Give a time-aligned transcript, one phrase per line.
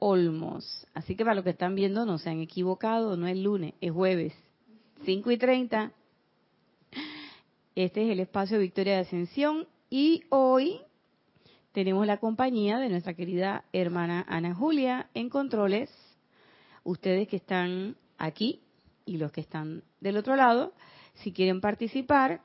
[0.00, 0.86] Olmos.
[0.94, 3.90] Así que para los que están viendo, no se han equivocado, no es lunes, es
[3.90, 4.34] jueves,
[5.04, 5.92] 5 y 30.
[7.74, 10.80] Este es el espacio Victoria de Ascensión y hoy
[11.72, 15.90] tenemos la compañía de nuestra querida hermana Ana Julia en controles.
[16.84, 18.60] Ustedes que están aquí
[19.04, 20.72] y los que están del otro lado,
[21.14, 22.40] si quieren participar,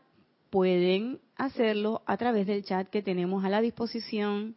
[0.50, 4.56] pueden hacerlo a través del chat que tenemos a la disposición,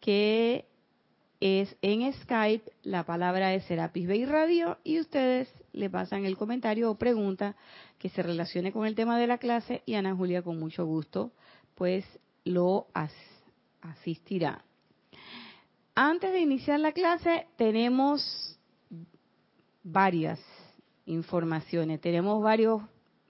[0.00, 0.69] que
[1.40, 6.90] es en Skype, la palabra es Serapis Bay Radio, y ustedes le pasan el comentario
[6.90, 7.56] o pregunta
[7.98, 11.32] que se relacione con el tema de la clase y Ana Julia con mucho gusto
[11.74, 12.04] pues
[12.44, 12.88] lo
[13.80, 14.64] asistirá.
[15.94, 18.58] Antes de iniciar la clase tenemos
[19.82, 20.38] varias
[21.06, 22.82] informaciones, tenemos varios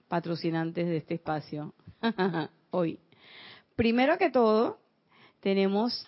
[0.09, 1.73] patrocinantes de este espacio
[2.71, 2.99] hoy.
[3.77, 4.79] Primero que todo,
[5.39, 6.05] tenemos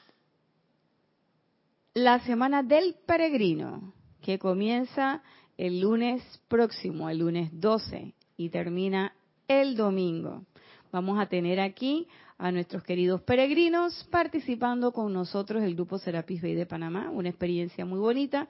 [1.93, 5.21] la semana del peregrino, que comienza
[5.57, 9.13] el lunes próximo, el lunes 12, y termina
[9.47, 10.43] el domingo.
[10.91, 12.07] Vamos a tener aquí
[12.39, 17.85] a nuestros queridos peregrinos participando con nosotros el grupo Serapis Bay de Panamá, una experiencia
[17.85, 18.47] muy bonita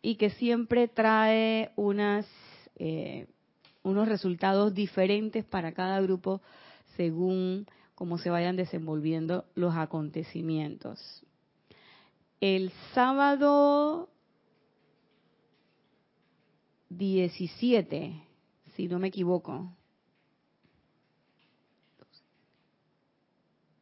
[0.00, 2.26] y que siempre trae unas,
[2.76, 3.26] eh,
[3.82, 6.40] unos resultados diferentes para cada grupo
[6.96, 11.25] según cómo se vayan desenvolviendo los acontecimientos
[12.40, 14.08] el sábado
[16.90, 18.22] 17,
[18.74, 19.72] si no me equivoco.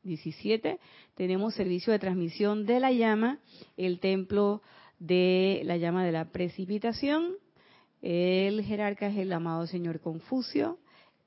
[0.04, 0.78] 17,
[1.14, 3.38] tenemos servicio de transmisión de la llama,
[3.76, 4.62] el templo
[4.98, 7.36] de la llama de la precipitación.
[8.02, 10.78] El jerarca es el amado señor Confucio.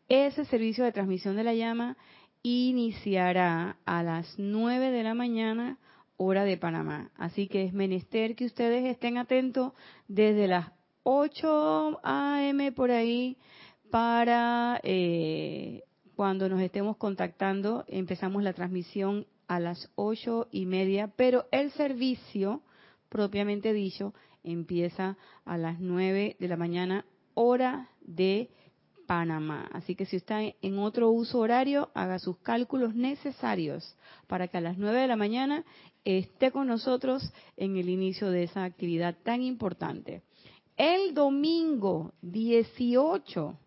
[0.10, 1.98] Ese servicio de transmisión de la llama
[2.44, 5.80] iniciará a las 9 de la mañana
[6.18, 7.12] hora de Panamá.
[7.16, 9.74] Así que es menester que ustedes estén atentos
[10.08, 10.72] desde las
[11.04, 12.72] 8 a.m.
[12.74, 13.38] por ahí
[13.90, 15.84] para eh,
[16.16, 17.86] cuando nos estemos contactando.
[17.88, 22.62] Empezamos la transmisión a las ocho y media, pero el servicio,
[23.10, 24.14] propiamente dicho,
[24.44, 28.50] empieza a las 9 de la mañana, hora de
[29.08, 29.70] Panamá.
[29.72, 33.96] Así que si está en otro uso horario, haga sus cálculos necesarios
[34.28, 35.64] para que a las 9 de la mañana
[36.08, 40.24] esté con nosotros en el inicio de esa actividad tan importante.
[40.78, 43.60] El domingo 18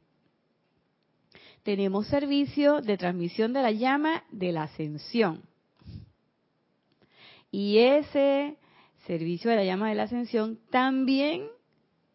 [1.63, 5.43] tenemos servicio de transmisión de la llama de la ascensión.
[7.51, 8.57] Y ese
[9.07, 11.47] servicio de la llama de la ascensión también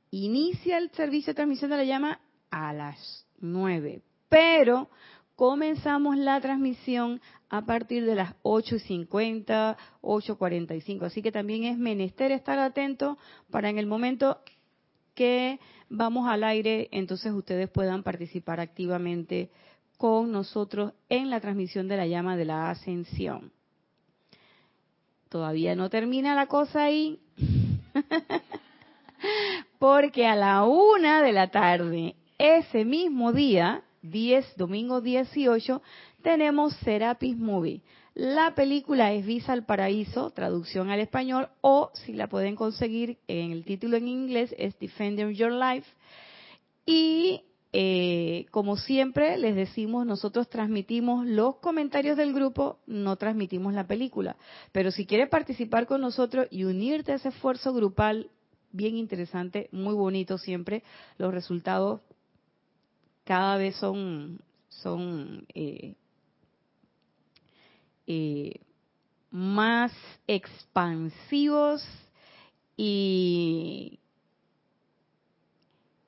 [0.09, 2.19] inicia el servicio de transmisión de la llama
[2.49, 4.01] a las 9.
[4.27, 4.89] Pero
[5.35, 11.03] comenzamos la transmisión a partir de las 8.50, 8.45.
[11.03, 13.17] Así que también es menester estar atento
[13.51, 14.39] para en el momento
[15.13, 15.59] que
[15.89, 19.49] vamos al aire, entonces ustedes puedan participar activamente
[19.97, 23.51] con nosotros en la transmisión de la llama de la ascensión.
[25.29, 27.19] Todavía no termina la cosa ahí.
[29.79, 35.81] Porque a la una de la tarde ese mismo día, 10, domingo 18,
[36.21, 37.81] tenemos Serapis Movie.
[38.13, 43.51] La película es Visa al Paraíso, traducción al español, o si la pueden conseguir en
[43.51, 45.87] el título en inglés, es Defending Your Life.
[46.85, 47.41] Y
[47.73, 54.37] eh, como siempre les decimos, nosotros transmitimos los comentarios del grupo, no transmitimos la película.
[54.71, 58.29] Pero si quieres participar con nosotros y unirte a ese esfuerzo grupal,
[58.71, 60.83] bien interesante, muy bonito siempre,
[61.17, 61.99] los resultados
[63.25, 65.95] cada vez son, son eh,
[68.07, 68.61] eh,
[69.31, 69.91] más
[70.27, 71.83] expansivos
[72.77, 73.99] y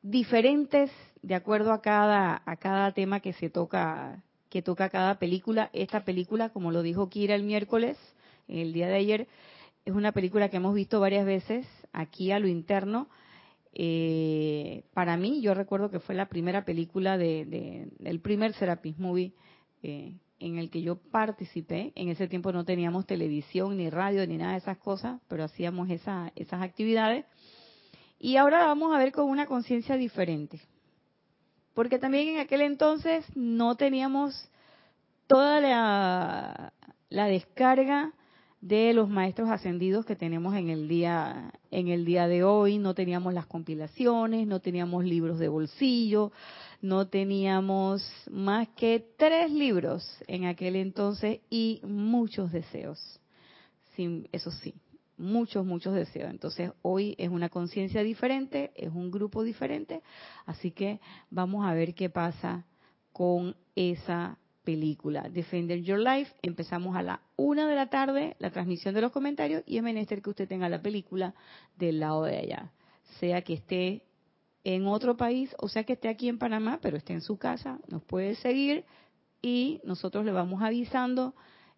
[0.01, 0.91] diferentes
[1.21, 5.69] de acuerdo a cada a cada tema que se toca que toca cada película.
[5.73, 7.97] Esta película como lo dijo Kira el miércoles
[8.47, 9.27] el día de ayer
[9.85, 13.09] es una película que hemos visto varias veces aquí a lo interno
[13.79, 19.33] eh, para mí, yo recuerdo que fue la primera película de, el primer Serapis Movie
[19.83, 21.91] eh, en el que yo participé.
[21.93, 25.91] En ese tiempo no teníamos televisión, ni radio, ni nada de esas cosas, pero hacíamos
[25.91, 27.25] esa, esas actividades.
[28.17, 30.59] Y ahora vamos a ver con una conciencia diferente.
[31.75, 34.49] Porque también en aquel entonces no teníamos
[35.27, 36.73] toda la,
[37.09, 38.11] la descarga
[38.61, 42.95] de los maestros ascendidos que tenemos en el día en el día de hoy no
[42.95, 46.31] teníamos las compilaciones no teníamos libros de bolsillo
[46.81, 53.19] no teníamos más que tres libros en aquel entonces y muchos deseos
[54.31, 54.73] eso sí
[55.17, 56.29] muchos, muchos deseos.
[56.29, 60.01] Entonces hoy es una conciencia diferente, es un grupo diferente,
[60.45, 60.99] así que
[61.29, 62.65] vamos a ver qué pasa
[63.11, 64.37] con esa
[64.67, 65.29] película.
[65.29, 69.63] Defender Your Life, empezamos a la una de la tarde, la transmisión de los comentarios,
[69.65, 71.33] y es menester que usted tenga la película
[71.77, 72.73] del lado de allá,
[73.17, 74.03] sea que esté
[74.65, 77.79] en otro país, o sea que esté aquí en Panamá, pero esté en su casa,
[77.87, 78.83] nos puede seguir
[79.41, 81.33] y nosotros le vamos avisando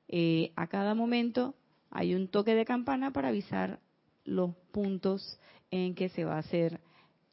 [0.07, 1.53] eh, a cada momento
[1.91, 3.79] hay un toque de campana para avisar
[4.25, 5.39] los puntos
[5.69, 6.81] en que se va a hacer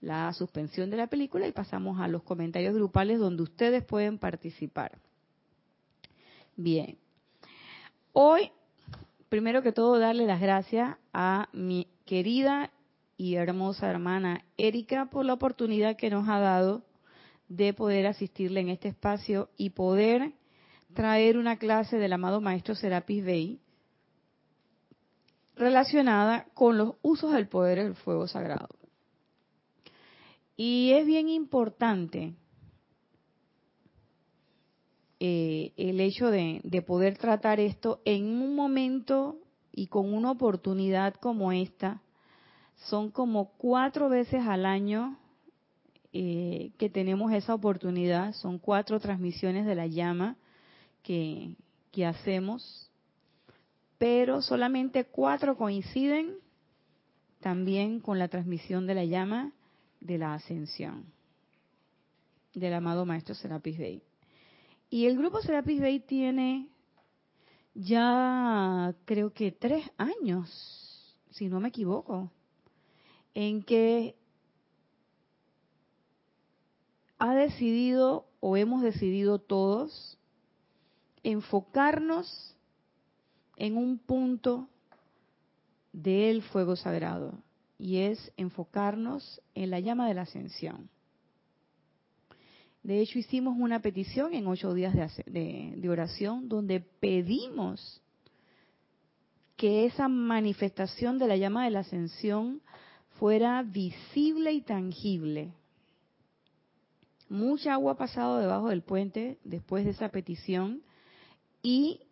[0.02, 4.98] la suspensión de la película y pasamos a los comentarios grupales donde ustedes pueden participar.
[6.56, 6.96] Bien.
[8.12, 8.50] Hoy,
[9.28, 12.70] primero que todo, darle las gracias a mi querida
[13.18, 16.82] y hermosa hermana Erika por la oportunidad que nos ha dado
[17.48, 20.32] de poder asistirle en este espacio y poder
[20.94, 23.60] traer una clase del amado maestro Serapis Bey
[25.54, 28.68] relacionada con los usos del poder del fuego sagrado.
[30.56, 32.34] Y es bien importante
[35.28, 39.38] eh, el hecho de, poder tratar esto en un momento
[39.72, 42.00] y con una oportunidad como esta.
[42.88, 45.18] Son como cuatro veces al año
[46.12, 48.34] eh, que tenemos esa oportunidad.
[48.34, 50.36] Son cuatro transmisiones de la llama
[51.02, 51.56] que,
[51.90, 52.88] que hacemos
[53.98, 56.34] pero solamente cuatro coinciden
[57.40, 59.52] también con la transmisión de la llama
[60.00, 61.06] de la ascensión
[62.54, 64.02] del amado maestro Serapis Bey.
[64.88, 66.68] Y el grupo Serapis Bey tiene
[67.74, 72.30] ya creo que tres años, si no me equivoco,
[73.34, 74.16] en que
[77.18, 80.18] ha decidido o hemos decidido todos
[81.22, 82.56] enfocarnos
[83.56, 84.68] en un punto
[85.92, 87.34] del fuego sagrado
[87.78, 90.88] y es enfocarnos en la llama de la ascensión.
[92.86, 94.94] De hecho, hicimos una petición en ocho días
[95.26, 98.00] de, oración donde pedimos
[99.56, 102.62] que esa manifestación de la llama de la ascensión
[103.18, 105.52] fuera visible y tangible.
[107.28, 110.80] Mucha agua ha pasado debajo del puente después de esa petición
[111.64, 112.02] y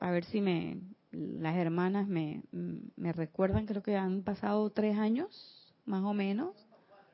[0.00, 0.80] a ver si me
[1.12, 6.56] las hermanas me, me recuerdan, creo que han pasado tres años, más o menos,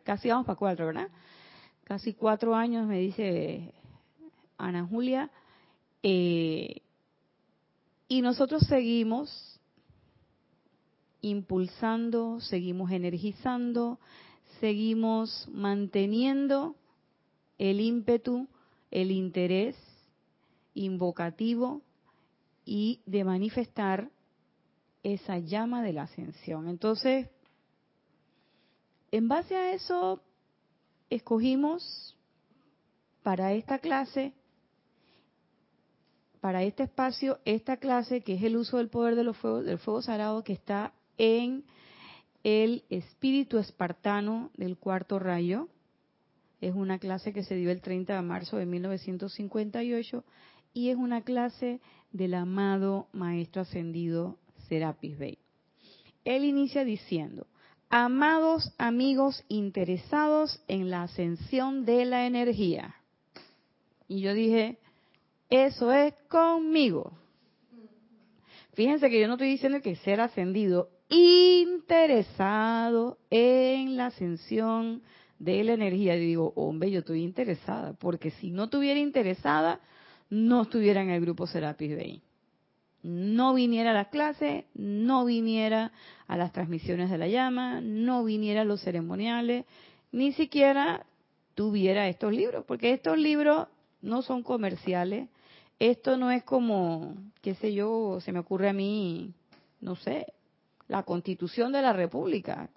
[0.04, 1.10] casi vamos para cuatro, ¿verdad?
[1.86, 3.72] Casi cuatro años, me dice
[4.58, 5.30] Ana Julia,
[6.02, 6.82] eh,
[8.08, 9.60] y nosotros seguimos
[11.20, 14.00] impulsando, seguimos energizando,
[14.58, 16.74] seguimos manteniendo
[17.56, 18.48] el ímpetu,
[18.90, 19.76] el interés
[20.74, 21.82] invocativo
[22.64, 24.10] y de manifestar
[25.04, 26.66] esa llama de la ascensión.
[26.66, 27.28] Entonces,
[29.12, 30.20] en base a eso,
[31.10, 32.16] escogimos
[33.22, 34.32] para esta clase,
[36.40, 39.78] para este espacio, esta clase que es el uso del poder de los fuegos, del
[39.78, 41.64] fuego sagrado que está en
[42.44, 45.68] el espíritu espartano del cuarto rayo.
[46.60, 50.24] Es una clase que se dio el 30 de marzo de 1958
[50.72, 51.80] y es una clase
[52.12, 54.38] del amado Maestro Ascendido
[54.68, 55.38] Serapis Bey.
[56.24, 57.46] Él inicia diciendo,
[57.90, 62.96] amados amigos interesados en la ascensión de la energía.
[64.08, 64.78] Y yo dije,
[65.50, 67.12] eso es conmigo.
[68.74, 75.02] Fíjense que yo no estoy diciendo que ser ascendido, interesado en la ascensión
[75.38, 76.16] de la energía.
[76.16, 79.80] Yo digo, hombre, yo estoy interesada, porque si no estuviera interesada,
[80.28, 82.22] no estuviera en el grupo Serapis Bay.
[83.06, 85.92] No viniera a las clases, no viniera
[86.26, 89.64] a las transmisiones de la llama, no viniera a los ceremoniales,
[90.10, 91.06] ni siquiera
[91.54, 93.68] tuviera estos libros, porque estos libros
[94.02, 95.28] no son comerciales.
[95.78, 99.32] Esto no es como, qué sé yo, se me ocurre a mí,
[99.80, 100.26] no sé,
[100.88, 102.70] la constitución de la República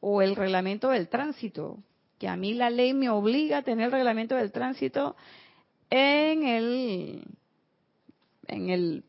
[0.00, 1.76] o el reglamento del tránsito,
[2.18, 5.16] que a mí la ley me obliga a tener el reglamento del tránsito
[5.90, 7.24] en el
[8.46, 9.04] en el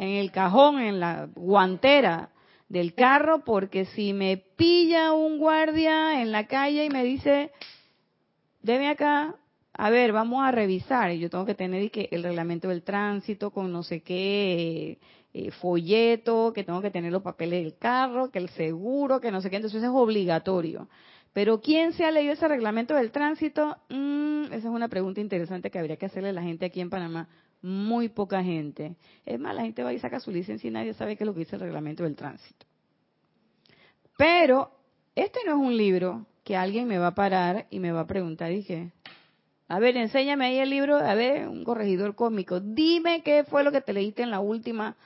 [0.00, 2.30] en el cajón, en la guantera
[2.70, 7.52] del carro, porque si me pilla un guardia en la calle y me dice,
[8.62, 9.34] deme acá,
[9.74, 13.50] a ver, vamos a revisar, y yo tengo que tener que el reglamento del tránsito
[13.50, 14.98] con no sé qué
[15.34, 19.42] eh, folleto, que tengo que tener los papeles del carro, que el seguro, que no
[19.42, 20.88] sé qué, entonces es obligatorio.
[21.34, 23.76] Pero ¿quién se ha leído ese reglamento del tránsito?
[23.90, 26.88] Mm, esa es una pregunta interesante que habría que hacerle a la gente aquí en
[26.88, 27.28] Panamá.
[27.62, 28.96] Muy poca gente.
[29.26, 31.34] Es más, la gente va y saca su licencia y nadie sabe qué es lo
[31.34, 32.66] que dice el reglamento del tránsito.
[34.16, 34.70] Pero
[35.14, 38.06] este no es un libro que alguien me va a parar y me va a
[38.06, 38.92] preguntar, dije,
[39.68, 43.72] a ver, enséñame ahí el libro, a ver, un corregidor cómico, dime qué fue lo
[43.72, 44.96] que te leíste en la última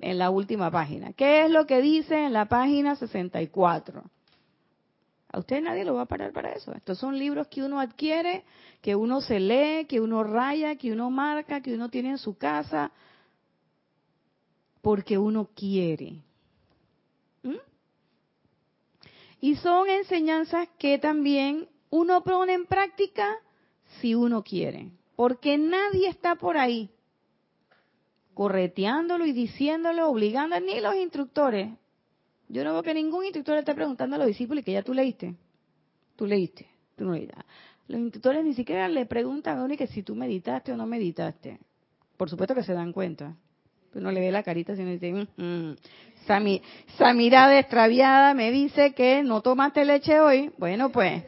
[0.00, 1.12] en la última página.
[1.12, 4.02] ¿Qué es lo que dice en la página 64?
[5.34, 6.72] A usted nadie lo va a parar para eso.
[6.74, 8.44] Estos son libros que uno adquiere,
[8.80, 12.38] que uno se lee, que uno raya, que uno marca, que uno tiene en su
[12.38, 12.92] casa,
[14.80, 16.22] porque uno quiere.
[17.42, 17.56] ¿Mm?
[19.40, 23.36] Y son enseñanzas que también uno pone en práctica
[24.00, 26.90] si uno quiere, porque nadie está por ahí
[28.34, 31.70] correteándolo y diciéndolo, obligando, ni los instructores.
[32.48, 35.34] Yo no veo que ningún instructor esté preguntando a los discípulos que ya tú leíste.
[36.16, 37.34] Tú leíste, tú no leíste.
[37.88, 41.58] Los instructores ni siquiera le preguntan a uno que si tú meditaste o no meditaste.
[42.16, 43.34] Por supuesto que se dan cuenta.
[43.94, 45.76] Uno le ve la carita y dice, mm, mm,
[46.22, 50.50] esa, esa mirada extraviada me dice que no tomaste leche hoy.
[50.58, 51.22] Bueno, pues,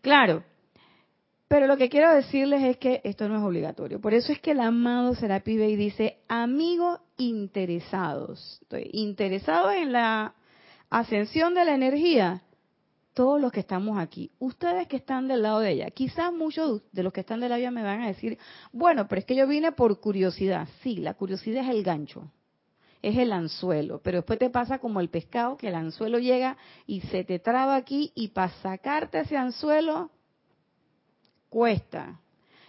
[0.00, 0.44] claro,
[1.48, 4.00] pero lo que quiero decirles es que esto no es obligatorio.
[4.00, 8.60] Por eso es que el amado Serapi Bey dice, amigos interesados.
[8.92, 10.34] interesados en la
[10.90, 12.42] ascensión de la energía,
[13.14, 17.02] todos los que estamos aquí, ustedes que están del lado de ella, quizás muchos de
[17.02, 18.38] los que están del lado de me van a decir,
[18.72, 20.68] bueno, pero es que yo vine por curiosidad.
[20.82, 22.30] Sí, la curiosidad es el gancho,
[23.02, 27.00] es el anzuelo, pero después te pasa como el pescado, que el anzuelo llega y
[27.02, 30.10] se te traba aquí y para sacarte ese anzuelo
[31.48, 32.20] cuesta.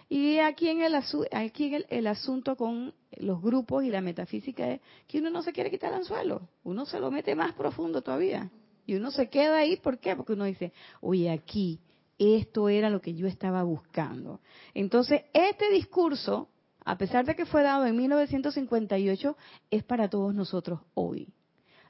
[0.08, 0.94] Y aquí en el,
[1.32, 5.70] aquí el, asunto con los grupos y la metafísica es que uno no se quiere
[5.70, 8.50] quitar el anzuelo, uno se lo mete más profundo todavía.
[8.86, 10.16] Y uno se queda ahí, ¿por qué?
[10.16, 11.78] Porque uno dice, oye, aquí,
[12.18, 14.40] esto era lo que yo estaba buscando.
[14.72, 16.48] Entonces, este discurso,
[16.86, 19.36] a pesar de que fue dado en 1958,
[19.70, 21.28] es para todos nosotros hoy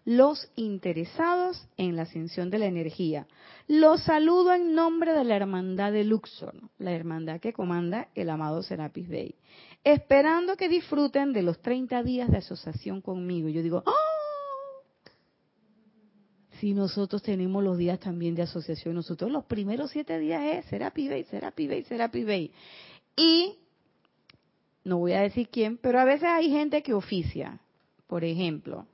[0.08, 3.26] los interesados en la ascensión de la energía.
[3.66, 8.62] Los saludo en nombre de la hermandad de Luxor, la hermandad que comanda el amado
[8.62, 9.34] Serapis Bey,
[9.84, 13.50] esperando que disfruten de los 30 días de asociación conmigo.
[13.50, 13.92] Yo digo, ¡Oh!
[16.52, 21.10] Si nosotros tenemos los días también de asociación, nosotros los primeros siete días es Serapis
[21.10, 22.52] Bey, Serapis Bey, Serapis Bey.
[23.14, 23.58] Y,
[24.84, 27.60] no voy a decir quién, pero a veces hay gente que oficia.
[28.06, 28.86] Por ejemplo,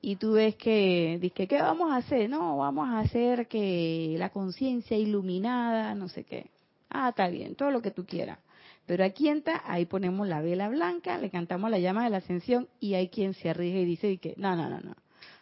[0.00, 2.30] y tú ves que, dice, ¿qué vamos a hacer?
[2.30, 6.50] No, vamos a hacer que la conciencia iluminada, no sé qué.
[6.88, 8.38] Ah, está bien, todo lo que tú quieras.
[8.86, 12.68] Pero aquí entra, ahí ponemos la vela blanca, le cantamos la llama de la ascensión
[12.80, 14.94] y hay quien se arriesga y dice que no, no, no, no.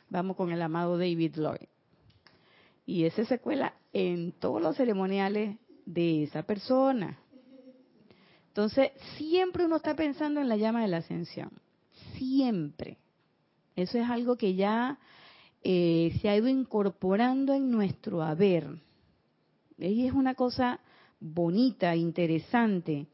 [0.08, 1.68] Vamos con el amado David Lloyd.
[2.86, 7.18] Y ese se cuela en todos los ceremoniales de esa persona.
[8.48, 11.50] Entonces, siempre uno está pensando en la llama de la ascensión.
[12.16, 12.96] Siempre.
[13.76, 14.99] Eso es algo que ya
[15.62, 18.66] eh, se ha ido incorporando en nuestro haber.
[19.78, 20.80] Y es una cosa
[21.21, 23.06] bonita, interesante.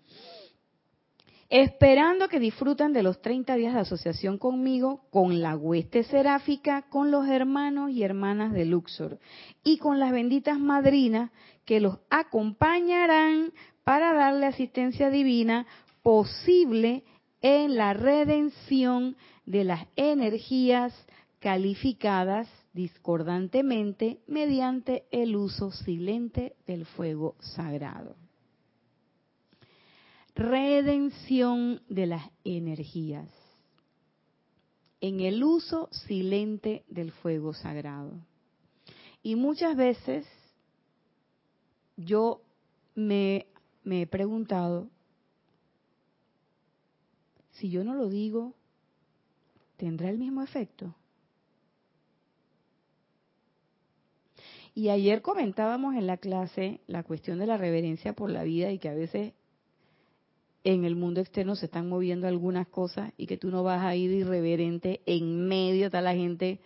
[1.49, 7.11] Esperando que disfruten de los 30 días de asociación conmigo, con la hueste seráfica, con
[7.11, 9.19] los hermanos y hermanas de Luxor
[9.63, 11.31] y con las benditas madrinas
[11.67, 13.53] que los acompañarán
[13.85, 15.67] para darle asistencia divina
[16.03, 17.05] posible
[17.43, 20.95] en la redención de las energías
[21.41, 28.17] calificadas discordantemente mediante el uso silente del fuego sagrado.
[30.35, 33.29] Redención de las energías
[35.03, 38.13] en el uso silente del fuego sagrado.
[39.23, 40.25] Y muchas veces
[41.97, 42.41] yo
[42.95, 43.47] me,
[43.83, 44.89] me he preguntado,
[47.51, 48.55] si yo no lo digo,
[49.83, 50.95] ¿tendrá el mismo efecto?
[54.77, 58.79] Y ayer comentábamos en la clase la cuestión de la reverencia por la vida y
[58.79, 59.33] que a veces
[60.63, 63.97] en el mundo externo se están moviendo algunas cosas y que tú no vas a
[63.97, 66.61] ir irreverente en medio de la gente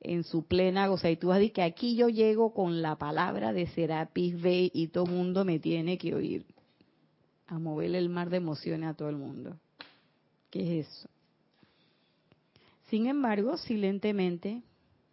[0.00, 2.96] en su plena goza y tú vas a decir que aquí yo llego con la
[2.96, 6.44] palabra de Serapis Bey y todo mundo me tiene que oír
[7.46, 9.56] a moverle el mar de emociones a todo el mundo.
[10.50, 11.08] ¿Qué es eso?
[12.94, 14.62] Sin embargo, silentemente,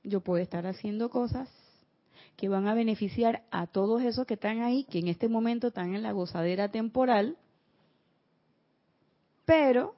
[0.04, 1.50] yo puedo estar haciendo cosas
[2.38, 5.96] que van a beneficiar a todos esos que están ahí, que en este momento están
[5.96, 7.38] en la gozadera temporal,
[9.46, 9.96] pero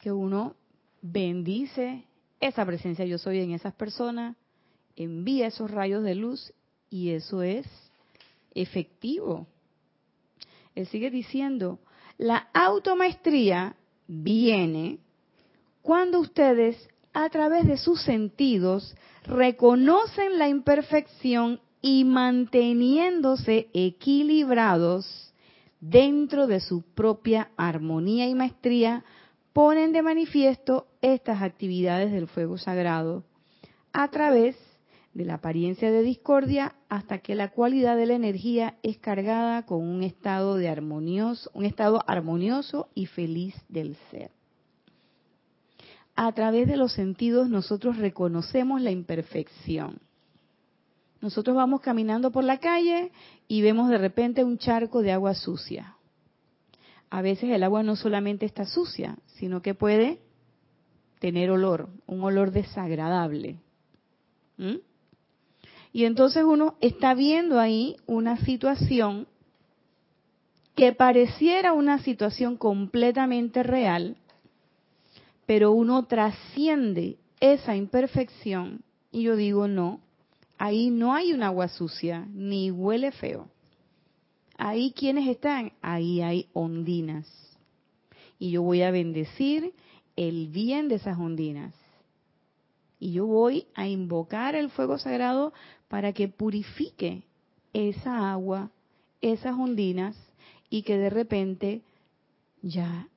[0.00, 0.54] que uno
[1.00, 2.04] bendice
[2.40, 4.36] esa presencia yo soy en esas personas,
[4.96, 6.52] envía esos rayos de luz
[6.90, 7.66] y eso es
[8.54, 9.46] efectivo.
[10.74, 11.78] Él sigue diciendo,
[12.18, 13.76] La automaestría
[14.06, 14.98] viene
[15.82, 25.34] cuando ustedes a través de sus sentidos reconocen la imperfección y manteniéndose equilibrados
[25.80, 29.04] dentro de su propia armonía y maestría,
[29.52, 33.24] ponen de manifiesto estas actividades del fuego sagrado
[33.92, 34.56] a través
[35.12, 39.82] de la apariencia de discordia hasta que la cualidad de la energía es cargada con
[39.86, 44.30] un estado de armonioso, un estado armonioso y feliz del ser.
[46.14, 50.00] A través de los sentidos nosotros reconocemos la imperfección.
[51.20, 53.12] Nosotros vamos caminando por la calle
[53.48, 55.96] y vemos de repente un charco de agua sucia.
[57.10, 60.20] A veces el agua no solamente está sucia, sino que puede
[61.20, 63.60] tener olor, un olor desagradable.
[64.56, 64.78] ¿Mm?
[65.92, 69.28] Y entonces uno está viendo ahí una situación
[70.74, 74.16] que pareciera una situación completamente real,
[75.46, 80.00] pero uno trasciende esa imperfección y yo digo, no,
[80.58, 83.48] ahí no hay un agua sucia, ni huele feo.
[84.56, 87.26] Ahí quienes están, ahí hay ondinas.
[88.38, 89.74] Y yo voy a bendecir
[90.16, 91.74] el bien de esas ondinas.
[92.98, 95.52] Y yo voy a invocar el fuego sagrado
[95.88, 97.24] para que purifique
[97.72, 98.70] esa agua,
[99.20, 100.16] esas ondinas,
[100.70, 101.82] y que de repente
[102.62, 103.08] ya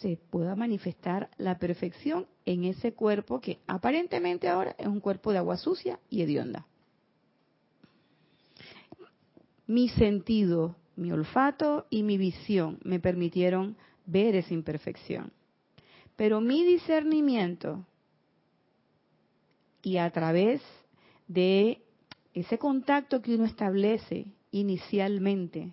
[0.00, 5.38] se pueda manifestar la perfección en ese cuerpo que aparentemente ahora es un cuerpo de
[5.38, 6.66] agua sucia y hedionda.
[9.66, 13.76] Mi sentido, mi olfato y mi visión me permitieron
[14.06, 15.32] ver esa imperfección.
[16.16, 17.84] Pero mi discernimiento
[19.82, 20.62] y a través
[21.26, 21.82] de
[22.34, 25.72] ese contacto que uno establece inicialmente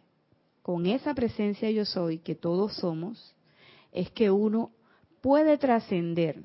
[0.62, 3.35] con esa presencia yo soy que todos somos,
[3.96, 4.72] es que uno
[5.22, 6.44] puede trascender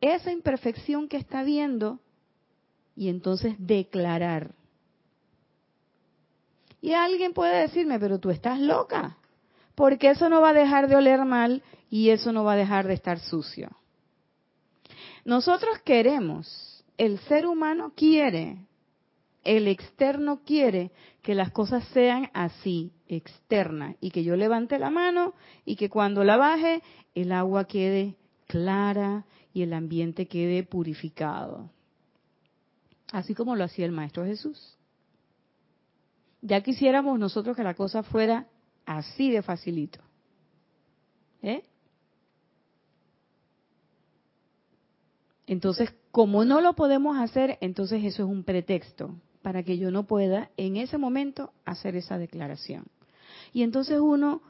[0.00, 1.98] esa imperfección que está viendo
[2.94, 4.54] y entonces declarar.
[6.82, 9.16] Y alguien puede decirme, pero tú estás loca,
[9.74, 12.86] porque eso no va a dejar de oler mal y eso no va a dejar
[12.86, 13.70] de estar sucio.
[15.24, 18.58] Nosotros queremos el ser humano quiere,
[19.46, 20.90] el externo quiere
[21.22, 26.24] que las cosas sean así, externas, y que yo levante la mano y que cuando
[26.24, 26.82] la baje
[27.14, 28.16] el agua quede
[28.48, 31.70] clara y el ambiente quede purificado.
[33.12, 34.76] Así como lo hacía el Maestro Jesús.
[36.42, 38.48] Ya quisiéramos nosotros que la cosa fuera
[38.84, 40.00] así de facilito.
[41.42, 41.62] ¿Eh?
[45.46, 49.14] Entonces, como no lo podemos hacer, entonces eso es un pretexto
[49.46, 52.82] para que yo no pueda en ese momento hacer esa declaración.
[53.52, 54.42] Y entonces uno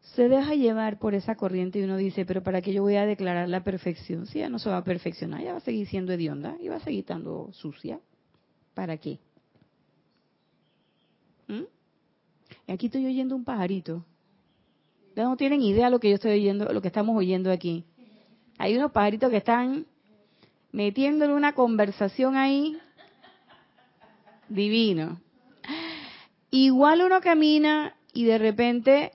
[0.00, 3.06] se deja llevar por esa corriente y uno dice, pero ¿para qué yo voy a
[3.06, 4.26] declarar la perfección?
[4.26, 6.74] Si ya no se va a perfeccionar, ya va a seguir siendo hedionda y va
[6.74, 8.00] a seguir estando sucia.
[8.74, 9.20] ¿Para qué?
[11.46, 12.72] ¿Mm?
[12.72, 14.04] Aquí estoy oyendo un pajarito.
[15.14, 17.84] Ya no tienen idea lo que yo estoy oyendo, lo que estamos oyendo aquí.
[18.58, 19.86] Hay unos pajaritos que están
[20.72, 22.76] metiéndole una conversación ahí
[24.48, 25.20] divino.
[26.50, 29.12] Igual uno camina y de repente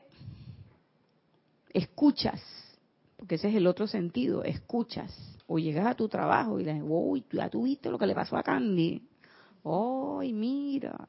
[1.74, 2.42] escuchas,
[3.18, 5.12] porque ese es el otro sentido, escuchas.
[5.46, 8.38] O llegas a tu trabajo y le dices, uy, ya tuviste lo que le pasó
[8.38, 9.02] a Candy.
[9.66, 11.08] ¡Ay, mira!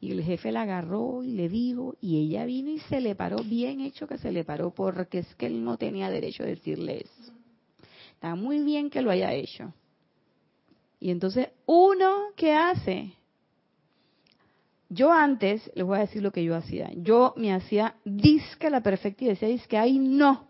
[0.00, 3.38] Y el jefe la agarró y le dijo, y ella vino y se le paró,
[3.38, 7.04] bien hecho que se le paró, porque es que él no tenía derecho a decirle
[7.04, 7.32] eso.
[8.12, 9.72] Está muy bien que lo haya hecho.
[11.00, 13.14] Y entonces, uno, ¿qué hace?
[14.88, 16.90] Yo antes, les voy a decir lo que yo hacía.
[16.94, 20.46] Yo me hacía disque la perfecta y decía disque, ay no.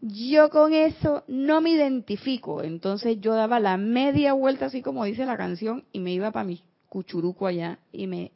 [0.00, 2.62] Yo con eso no me identifico.
[2.62, 6.44] Entonces yo daba la media vuelta, así como dice la canción, y me iba para
[6.44, 8.32] mi cuchuruco allá y me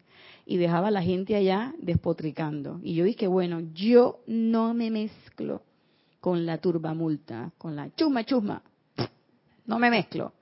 [0.48, 2.78] y dejaba a la gente allá despotricando.
[2.82, 5.62] Y yo dije, bueno, yo no me mezclo
[6.20, 8.62] con la turbamulta, con la chusma chusma.
[9.66, 10.32] No me mezclo.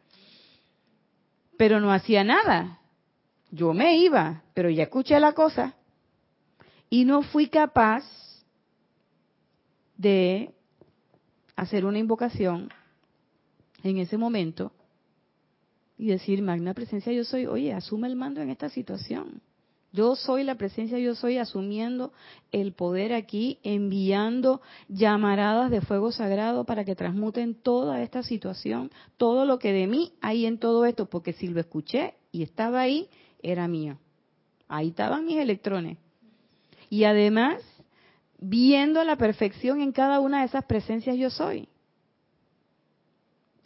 [1.57, 2.81] Pero no hacía nada.
[3.55, 5.77] Yo me iba, pero ya escuché la cosa.
[6.91, 8.03] Y no fui capaz
[9.97, 10.53] de
[11.55, 12.69] hacer una invocación
[13.85, 14.73] en ese momento
[15.97, 19.41] y decir, magna presencia yo soy, oye, asume el mando en esta situación.
[19.93, 22.13] Yo soy la presencia, yo soy asumiendo
[22.51, 29.45] el poder aquí, enviando llamaradas de fuego sagrado para que transmuten toda esta situación, todo
[29.45, 33.09] lo que de mí hay en todo esto, porque si lo escuché y estaba ahí,
[33.45, 33.99] era mío.
[34.69, 35.99] Ahí estaban mis electrones.
[36.91, 37.63] Y además,
[38.39, 41.69] viendo la perfección en cada una de esas presencias yo soy.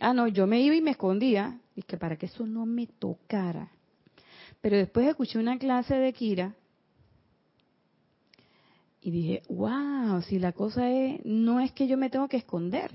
[0.00, 2.86] Ah, no, yo me iba y me escondía, y que para que eso no me
[2.86, 3.70] tocara.
[4.60, 6.54] Pero después escuché una clase de Kira
[9.00, 12.90] y dije, wow, si la cosa es, no es que yo me tengo que esconder,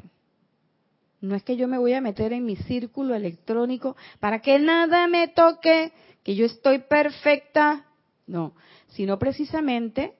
[1.24, 5.08] no es que yo me voy a meter en mi círculo electrónico para que nada
[5.08, 7.86] me toque, que yo estoy perfecta,
[8.28, 8.54] no,
[8.90, 10.16] sino precisamente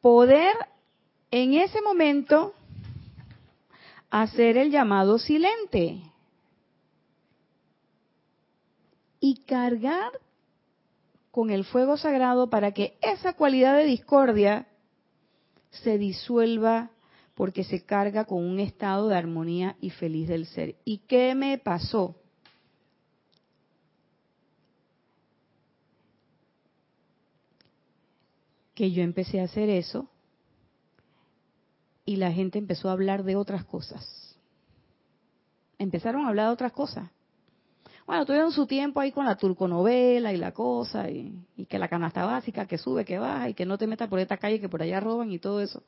[0.00, 0.54] poder
[1.32, 2.54] en ese momento
[4.10, 6.00] hacer el llamado silente
[9.18, 10.12] y cargar
[11.32, 14.68] con el fuego sagrado para que esa cualidad de discordia
[15.72, 16.92] se disuelva
[17.38, 20.74] porque se carga con un estado de armonía y feliz del ser.
[20.84, 22.16] ¿Y qué me pasó?
[28.74, 30.10] Que yo empecé a hacer eso
[32.04, 34.36] y la gente empezó a hablar de otras cosas.
[35.78, 37.08] Empezaron a hablar de otras cosas.
[38.04, 42.24] Bueno, tuvieron su tiempo ahí con la turconovela y la cosa, y, que la canasta
[42.24, 44.82] básica, que sube, que baja, y que no te metas por esta calle, que por
[44.82, 45.84] allá roban y todo eso.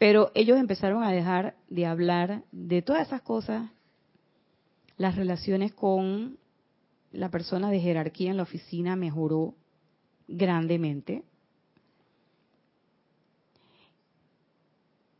[0.00, 3.68] Pero ellos empezaron a dejar de hablar de todas esas cosas,
[4.96, 6.38] las relaciones con
[7.12, 9.54] la persona de jerarquía en la oficina mejoró
[10.26, 11.22] grandemente.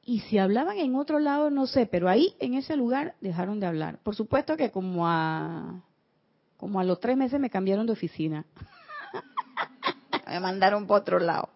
[0.03, 3.67] Y si hablaban en otro lado, no sé, pero ahí en ese lugar dejaron de
[3.67, 3.99] hablar.
[4.03, 5.85] Por supuesto que como a
[6.57, 8.47] como a los tres meses me cambiaron de oficina.
[10.27, 11.51] me mandaron por otro lado.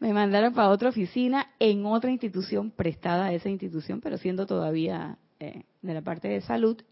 [0.00, 5.18] Me mandaron para otra oficina en otra institución prestada a esa institución, pero siendo todavía
[5.38, 6.82] eh, de la parte de salud.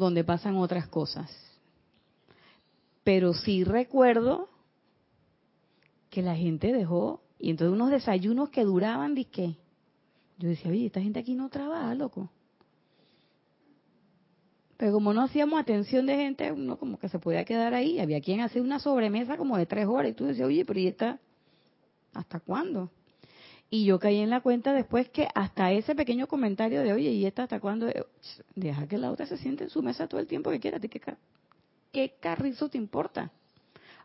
[0.00, 1.30] donde pasan otras cosas.
[3.04, 4.48] Pero sí recuerdo
[6.08, 9.56] que la gente dejó y entonces unos desayunos que duraban, ¿de qué?
[10.38, 12.30] Yo decía, oye, esta gente aquí no trabaja, loco.
[14.80, 18.00] Pero como no hacíamos atención de gente, uno como que se podía quedar ahí.
[18.00, 20.86] Había quien hacía una sobremesa como de tres horas y tú decías, oye, pero ¿y
[20.86, 21.18] esta?
[22.14, 22.90] ¿Hasta cuándo?
[23.68, 27.26] Y yo caí en la cuenta después que hasta ese pequeño comentario de, oye, ¿y
[27.26, 27.88] esta hasta cuándo?
[28.54, 30.80] Deja que la otra se siente en su mesa todo el tiempo que quiera.
[30.80, 30.88] ¿Qué,
[31.92, 33.30] qué carrizo te importa?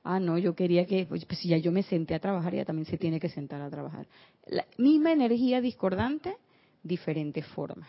[0.04, 2.66] ah, no, yo quería que, pues, pues, si ya yo me senté a trabajar, ella
[2.66, 4.08] también se tiene que sentar a trabajar.
[4.46, 6.36] La misma energía discordante,
[6.84, 7.88] diferente forma.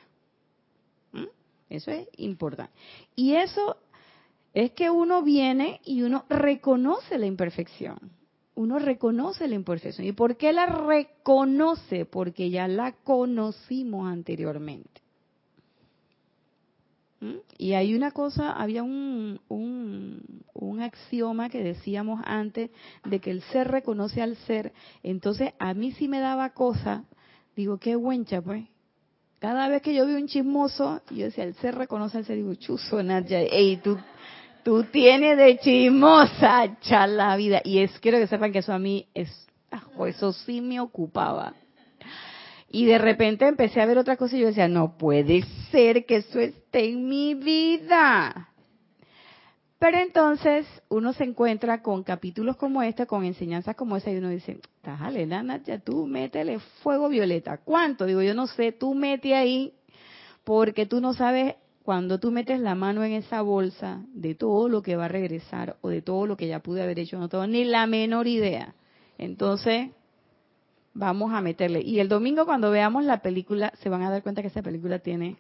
[1.69, 2.73] Eso es importante.
[3.15, 3.77] Y eso
[4.55, 7.99] es que uno viene y uno reconoce la imperfección.
[8.55, 10.07] Uno reconoce la imperfección.
[10.07, 12.07] ¿Y por qué la reconoce?
[12.07, 15.03] Porque ya la conocimos anteriormente.
[17.21, 17.35] ¿Mm?
[17.59, 22.71] Y hay una cosa, había un, un, axioma que decíamos antes
[23.05, 24.73] de que el ser reconoce al ser.
[25.03, 27.05] Entonces, a mí sí me daba cosa,
[27.57, 28.67] digo, qué buencha, pues.
[29.39, 32.55] Cada vez que yo vi un chismoso, yo decía, el ser reconoce al ser, digo,
[32.55, 33.99] chuzo, Nadia, ey, tú,
[34.65, 37.61] tú tienes de chismosa, la vida.
[37.63, 39.29] Y es, quiero que sepan que eso a mí es,
[40.07, 41.55] eso sí me ocupaba.
[42.71, 46.17] Y de repente empecé a ver otra cosa y yo decía, no puede ser que
[46.17, 48.51] eso esté en mi vida.
[49.79, 54.31] Pero entonces uno se encuentra con capítulos como este, con enseñanzas como esa, y uno
[54.31, 57.59] dice, Nana, ya tú métele fuego violeta.
[57.59, 58.07] ¿Cuánto?
[58.07, 59.75] Digo, yo no sé, tú mete ahí,
[60.45, 64.83] porque tú no sabes cuando tú metes la mano en esa bolsa de todo lo
[64.83, 67.47] que va a regresar o de todo lo que ya pude haber hecho, no tengo
[67.47, 68.75] ni la menor idea.
[69.19, 69.91] Entonces,
[70.95, 71.83] vamos a meterle.
[71.83, 74.99] Y el domingo cuando veamos la película, se van a dar cuenta que esa película
[74.99, 75.37] tiene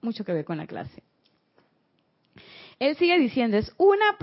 [0.00, 1.02] mucho que ver con la clase.
[2.78, 4.18] Él sigue diciendo, es una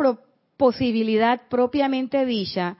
[0.57, 2.77] posibilidad propiamente dicha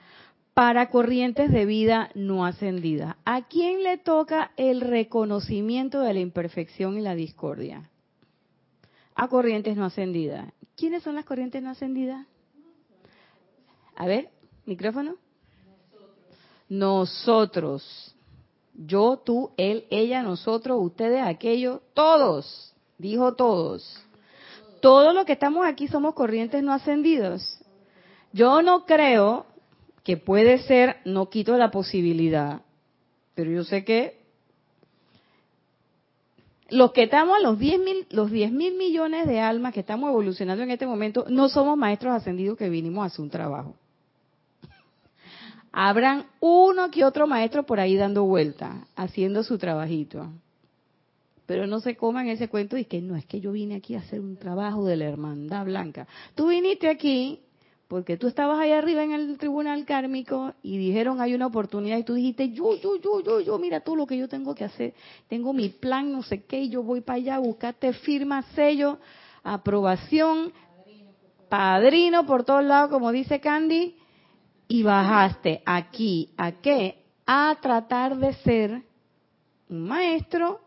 [0.54, 3.16] para corrientes de vida no ascendidas.
[3.26, 7.90] ¿A quién le toca el reconocimiento de la imperfección y la discordia?
[9.16, 10.52] A corrientes no ascendidas.
[10.76, 12.28] ¿Quiénes son las corrientes no ascendidas?
[13.96, 14.30] A ver,
[14.66, 15.16] micrófono
[16.72, 18.16] nosotros.
[18.74, 22.74] Yo, tú, él, ella, nosotros, ustedes, aquellos, todos.
[22.98, 24.02] Dijo todos.
[24.82, 27.60] Todo lo que estamos aquí somos corrientes no ascendidos.
[28.34, 29.46] Yo no creo
[30.04, 32.62] que puede ser, no quito la posibilidad,
[33.36, 34.20] pero yo sé que
[36.70, 40.64] los que estamos los 10 mil, los 10 mil millones de almas que estamos evolucionando
[40.64, 43.76] en este momento, no somos maestros ascendidos que vinimos a hacer un trabajo
[45.72, 50.30] habrán uno que otro maestro por ahí dando vuelta, haciendo su trabajito.
[51.46, 54.00] Pero no se coman ese cuento y que no, es que yo vine aquí a
[54.00, 56.08] hacer un trabajo de la hermandad blanca.
[56.36, 57.42] Tú viniste aquí
[57.92, 62.04] porque tú estabas ahí arriba en el tribunal kármico y dijeron hay una oportunidad y
[62.04, 64.94] tú dijiste yo, yo, yo, yo, yo, mira todo lo que yo tengo que hacer,
[65.28, 68.98] tengo mi plan, no sé qué, y yo voy para allá, buscate firma, sello,
[69.44, 70.54] aprobación,
[71.50, 73.98] padrino por todos lados, como dice Candy,
[74.70, 77.04] y bajaste aquí, ¿a qué?
[77.26, 78.84] A tratar de ser
[79.68, 80.62] un maestro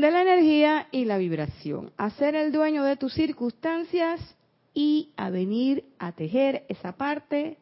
[0.00, 4.20] de la energía y la vibración, a ser el dueño de tus circunstancias
[4.74, 7.58] y a venir a tejer esa parte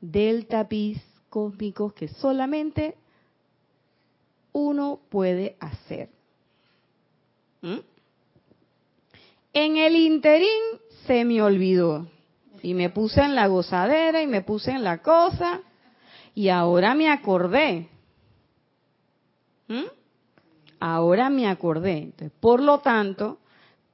[0.00, 2.94] del tapiz cósmico que solamente
[4.52, 6.08] uno puede hacer.
[7.62, 7.78] ¿Mm?
[9.52, 10.48] En el interín
[11.06, 12.06] se me olvidó
[12.62, 15.60] y me puse en la gozadera y me puse en la cosa
[16.34, 17.88] y ahora me acordé.
[19.66, 19.97] ¿Mm?
[20.80, 22.12] Ahora me acordé.
[22.40, 23.38] por lo tanto,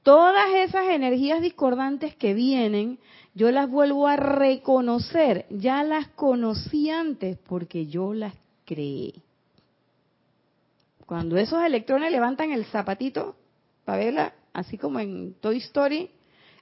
[0.02, 2.98] todas esas energías discordantes que vienen,
[3.34, 5.46] yo las vuelvo a reconocer.
[5.50, 9.14] Ya las conocí antes porque yo las creé.
[11.06, 13.36] Cuando esos electrones levantan el zapatito,
[13.84, 16.10] para verla, así como en Toy Story,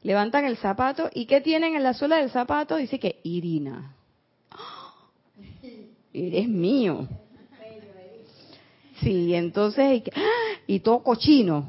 [0.03, 2.77] levantan el zapato y ¿qué tienen en la suela del zapato?
[2.77, 3.95] Dice que Irina.
[6.13, 7.09] Eres mío.
[9.03, 10.03] Sí, entonces,
[10.67, 11.67] y todo cochino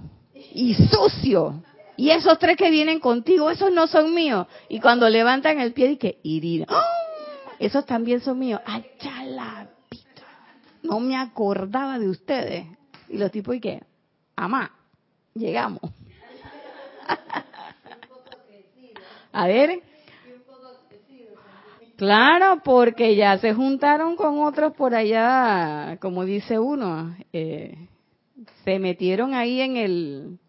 [0.53, 1.63] y sucio.
[1.95, 4.47] Y esos tres que vienen contigo, esos no son míos.
[4.69, 6.81] Y cuando levantan el pie, y que Irina, ¡Oh!
[7.59, 8.61] esos también son míos.
[8.65, 8.83] ¡Ay,
[9.89, 10.23] pita!
[10.81, 12.65] No me acordaba de ustedes.
[13.09, 13.83] Y los tipos, ¿y qué?
[14.35, 14.71] Amá,
[15.33, 15.81] llegamos.
[19.31, 19.92] A ver.
[21.95, 27.87] Claro, porque ya se juntaron con otros por allá, como dice uno, eh,
[28.63, 30.39] se metieron ahí en el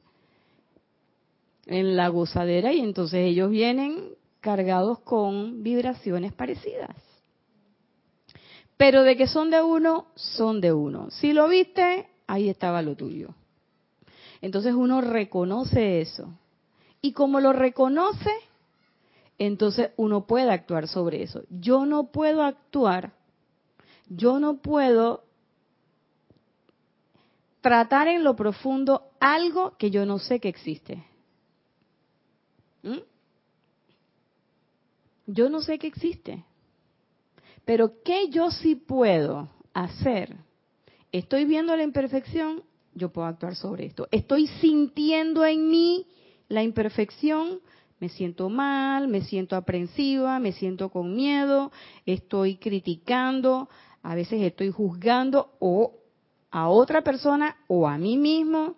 [1.67, 6.95] en la gozadera y entonces ellos vienen cargados con vibraciones parecidas.
[8.77, 11.11] Pero de que son de uno, son de uno.
[11.11, 13.35] Si lo viste, ahí estaba lo tuyo.
[14.41, 16.29] Entonces uno reconoce eso.
[17.01, 18.31] Y como lo reconoce,
[19.39, 21.43] entonces uno puede actuar sobre eso.
[21.51, 23.13] Yo no puedo actuar,
[24.09, 25.25] yo no puedo
[27.61, 31.05] tratar en lo profundo algo que yo no sé que existe.
[32.83, 32.99] ¿Mm?
[35.27, 36.45] Yo no sé que existe.
[37.65, 40.37] Pero ¿qué yo sí puedo hacer?
[41.13, 42.63] Estoy viendo la imperfección,
[42.95, 44.09] yo puedo actuar sobre esto.
[44.11, 46.07] Estoy sintiendo en mí
[46.49, 47.61] la imperfección,
[48.01, 51.73] me siento mal, me siento aprensiva, me siento con miedo,
[52.07, 53.69] estoy criticando,
[54.03, 55.95] a veces estoy juzgando o
[56.51, 58.77] a otra persona o a mí mismo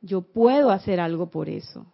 [0.00, 1.86] yo puedo hacer algo por eso.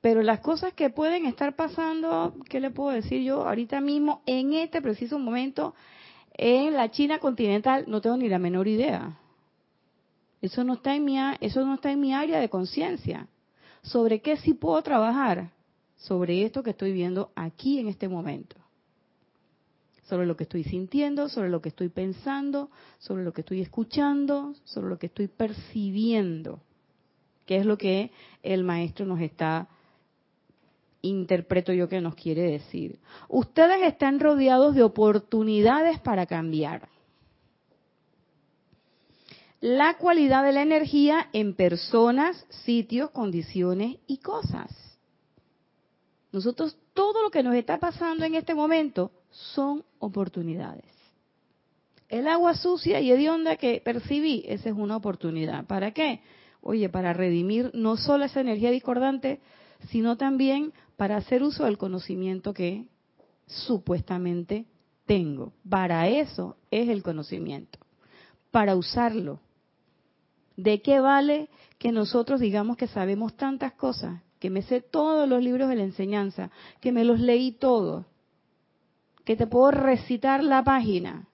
[0.00, 4.52] Pero las cosas que pueden estar pasando, ¿qué le puedo decir yo ahorita mismo, en
[4.52, 5.74] este preciso momento,
[6.34, 9.18] en la China continental, no tengo ni la menor idea.
[10.42, 13.28] Eso no está en mi, eso no está en mi área de conciencia.
[13.84, 15.52] ¿Sobre qué sí puedo trabajar?
[15.96, 18.56] Sobre esto que estoy viendo aquí en este momento.
[20.08, 24.54] Sobre lo que estoy sintiendo, sobre lo que estoy pensando, sobre lo que estoy escuchando,
[24.64, 26.60] sobre lo que estoy percibiendo
[27.46, 28.10] que es lo que
[28.42, 29.68] el maestro nos está,
[31.02, 32.98] interpreto yo que nos quiere decir.
[33.28, 36.88] Ustedes están rodeados de oportunidades para cambiar.
[39.64, 44.70] La cualidad de la energía en personas, sitios, condiciones y cosas.
[46.32, 50.84] Nosotros todo lo que nos está pasando en este momento son oportunidades.
[52.10, 55.64] El agua sucia y hedionda que percibí, esa es una oportunidad.
[55.64, 56.20] ¿Para qué?
[56.60, 59.40] oye, para redimir no solo esa energía discordante,
[59.88, 62.84] sino también para hacer uso del conocimiento que
[63.46, 64.66] supuestamente
[65.06, 65.54] tengo.
[65.66, 67.78] Para eso es el conocimiento,
[68.50, 69.40] para usarlo.
[70.56, 75.42] ¿De qué vale que nosotros digamos que sabemos tantas cosas, que me sé todos los
[75.42, 78.04] libros de la enseñanza, que me los leí todos,
[79.24, 81.26] que te puedo recitar la página,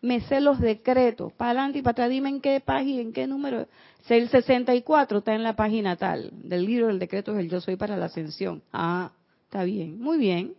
[0.00, 3.26] me sé los decretos, para adelante y para atrás, dime en qué página, en qué
[3.26, 3.66] número.
[4.08, 7.76] El 64 está en la página tal, del libro del decreto es el yo soy
[7.76, 8.62] para la ascensión.
[8.72, 9.12] Ah,
[9.44, 10.54] está bien, muy bien.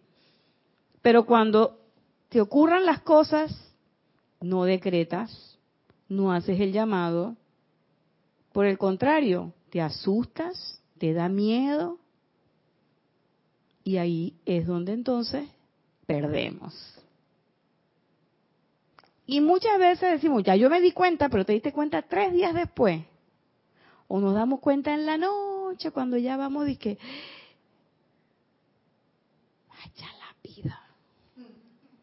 [1.01, 1.79] Pero cuando
[2.29, 3.73] te ocurran las cosas,
[4.41, 5.57] no decretas,
[6.09, 7.35] no haces el llamado.
[8.57, 11.99] Por el contrario, te asustas, te da miedo.
[13.83, 15.47] Y ahí es donde entonces
[16.07, 16.73] perdemos.
[19.27, 22.55] Y muchas veces decimos, ya yo me di cuenta, pero te diste cuenta tres días
[22.55, 23.03] después.
[24.07, 26.97] O nos damos cuenta en la noche cuando ya vamos y que,
[29.69, 30.81] vaya la vida,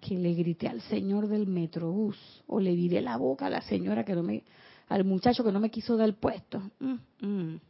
[0.01, 4.05] que le grité al señor del metrobús o le viré la boca a la señora
[4.05, 4.45] que no me,
[4.89, 6.63] al muchacho que no me quiso dar el puesto.
[6.81, 7.61] Mm, mm.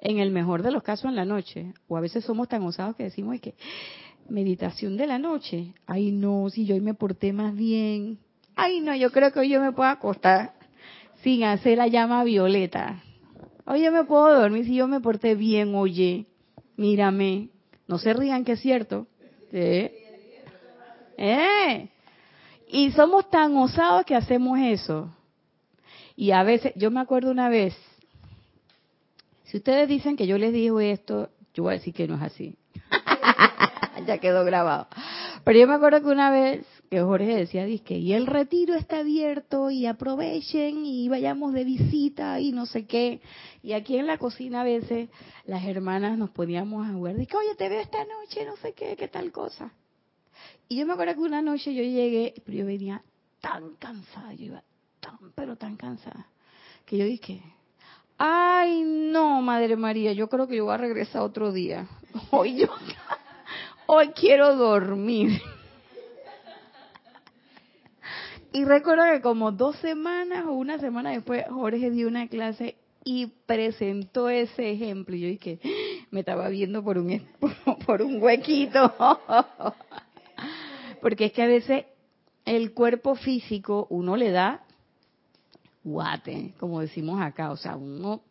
[0.00, 1.72] En el mejor de los casos en la noche.
[1.88, 3.54] O a veces somos tan osados que decimos que
[4.28, 5.74] meditación de la noche.
[5.86, 8.18] Ay, no, si yo hoy me porté más bien.
[8.54, 10.52] Ay, no, yo creo que hoy yo me puedo acostar
[11.22, 13.02] sin hacer la llama violeta.
[13.66, 16.26] Hoy yo me puedo dormir si yo me porté bien, oye.
[16.76, 17.50] Mírame.
[17.86, 19.06] No se rían que es cierto.
[19.52, 19.92] ¿Eh?
[21.16, 21.88] ¿Eh?
[22.68, 25.14] Y somos tan osados que hacemos eso.
[26.16, 27.74] Y a veces, yo me acuerdo una vez,
[29.44, 32.22] si ustedes dicen que yo les digo esto, yo voy a decir que no es
[32.22, 32.56] así.
[34.06, 34.86] ya quedó grabado.
[35.44, 38.98] Pero yo me acuerdo que una vez que Jorge decía, que y el retiro está
[38.98, 43.20] abierto y aprovechen y vayamos de visita y no sé qué.
[43.62, 45.10] Y aquí en la cocina a veces
[45.44, 48.96] las hermanas nos poníamos a jugar, que oye, te veo esta noche, no sé qué,
[48.96, 49.72] qué tal cosa.
[50.68, 53.02] Y yo me acuerdo que una noche yo llegué, pero yo venía
[53.40, 54.62] tan cansada, yo iba
[55.04, 56.26] tan, pero tan cansada,
[56.86, 57.42] que yo dije,
[58.18, 61.86] ay no, Madre María, yo creo que yo voy a regresar otro día.
[62.30, 62.68] Hoy yo
[63.86, 65.40] hoy quiero dormir.
[68.52, 73.26] Y recuerdo que como dos semanas o una semana después Jorge dio una clase y
[73.46, 75.16] presentó ese ejemplo.
[75.16, 75.58] Y yo dije,
[76.10, 77.20] me estaba viendo por un,
[77.86, 78.94] por un huequito.
[81.02, 81.84] Porque es que a veces
[82.44, 84.64] el cuerpo físico uno le da
[85.84, 87.50] guate, como decimos acá.
[87.50, 88.22] O sea, uno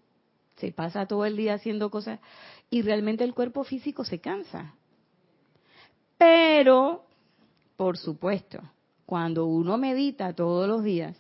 [0.58, 2.20] se pasa todo el día haciendo cosas
[2.70, 4.74] y realmente el cuerpo físico se cansa.
[6.18, 7.06] Pero,
[7.78, 8.60] por supuesto,
[9.06, 11.16] cuando uno medita todos los días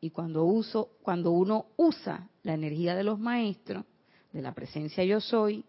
[0.00, 3.84] y cuando uso, cuando uno usa la energía de los maestros,
[4.32, 5.64] de la presencia yo soy,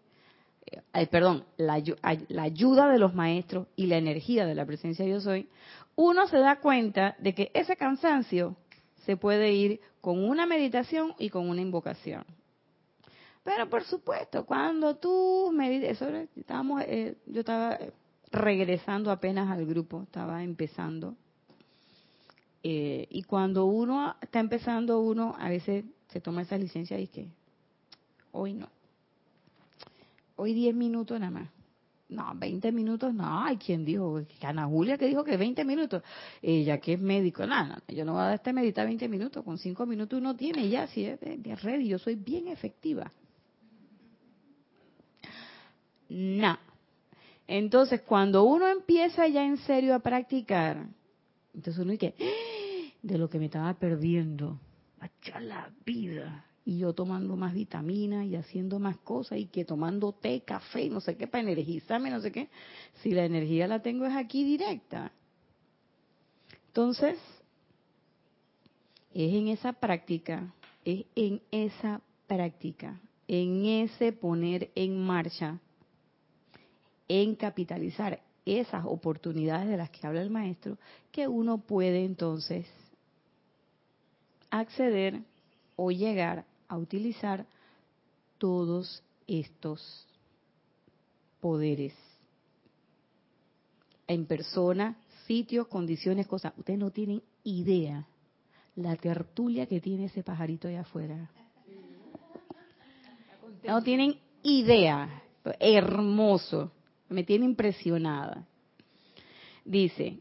[0.66, 1.82] eh, perdón, la,
[2.28, 5.48] la ayuda de los maestros y la energía de la presencia yo soy,
[5.94, 8.56] uno se da cuenta de que ese cansancio
[9.04, 12.24] se puede ir con una meditación y con una invocación.
[13.42, 16.00] Pero por supuesto, cuando tú meditas,
[16.36, 17.76] estábamos, eh, yo estaba
[18.30, 21.16] regresando apenas al grupo, estaba empezando.
[22.62, 27.26] Eh, y cuando uno está empezando, uno a veces se toma esa licencia y que
[28.30, 28.68] hoy no.
[30.36, 31.55] Hoy 10 minutos nada más.
[32.08, 33.44] No, 20 minutos, no.
[33.44, 36.02] Hay quien dijo, Ana Julia que dijo que 20 minutos.
[36.40, 39.44] Ella que es médico, no, no, yo no voy a dar este meditar 20 minutos.
[39.44, 43.10] Con 5 minutos uno tiene ya, si es red, yo soy bien efectiva.
[46.08, 46.56] No,
[47.46, 50.86] entonces, cuando uno empieza ya en serio a practicar,
[51.54, 52.92] entonces uno dice, ¡Ah!
[53.02, 54.58] de lo que me estaba perdiendo,
[55.00, 56.44] echar la vida.
[56.66, 61.00] Y yo tomando más vitaminas y haciendo más cosas y que tomando té, café, no
[61.00, 62.48] sé qué, para energizarme, no sé qué.
[63.02, 65.10] Si la energía la tengo es aquí directa.
[66.66, 67.16] Entonces,
[69.14, 70.52] es en esa práctica,
[70.84, 75.58] es en esa práctica, en ese poner en marcha
[77.08, 80.78] en capitalizar esas oportunidades de las que habla el maestro,
[81.10, 82.66] que uno puede entonces
[84.50, 85.20] acceder
[85.74, 87.46] o llegar a utilizar
[88.38, 90.06] todos estos
[91.40, 91.94] poderes
[94.06, 96.52] en persona, sitios, condiciones, cosas.
[96.56, 98.06] Ustedes no tienen idea
[98.76, 101.30] la tertulia que tiene ese pajarito allá afuera.
[103.64, 105.22] No tienen idea.
[105.58, 106.70] Hermoso.
[107.08, 108.46] Me tiene impresionada.
[109.64, 110.20] Dice,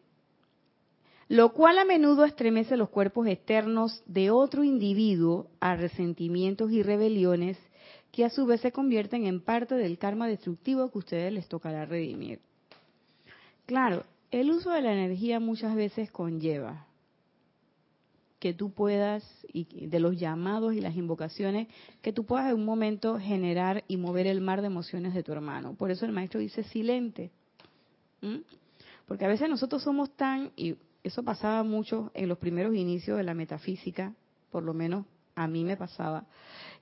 [1.27, 7.57] lo cual a menudo estremece los cuerpos externos de otro individuo a resentimientos y rebeliones
[8.11, 11.47] que a su vez se convierten en parte del karma destructivo que a ustedes les
[11.47, 12.39] tocará redimir.
[13.65, 16.85] Claro, el uso de la energía muchas veces conlleva
[18.39, 21.67] que tú puedas, y de los llamados y las invocaciones,
[22.03, 25.31] que tú puedas en un momento generar y mover el mar de emociones de tu
[25.31, 25.73] hermano.
[25.73, 27.31] Por eso el maestro dice silente.
[29.07, 30.75] Porque a veces nosotros somos tan, y
[31.07, 34.13] eso pasaba mucho en los primeros inicios de la metafísica,
[34.51, 36.25] por lo menos a mí me pasaba,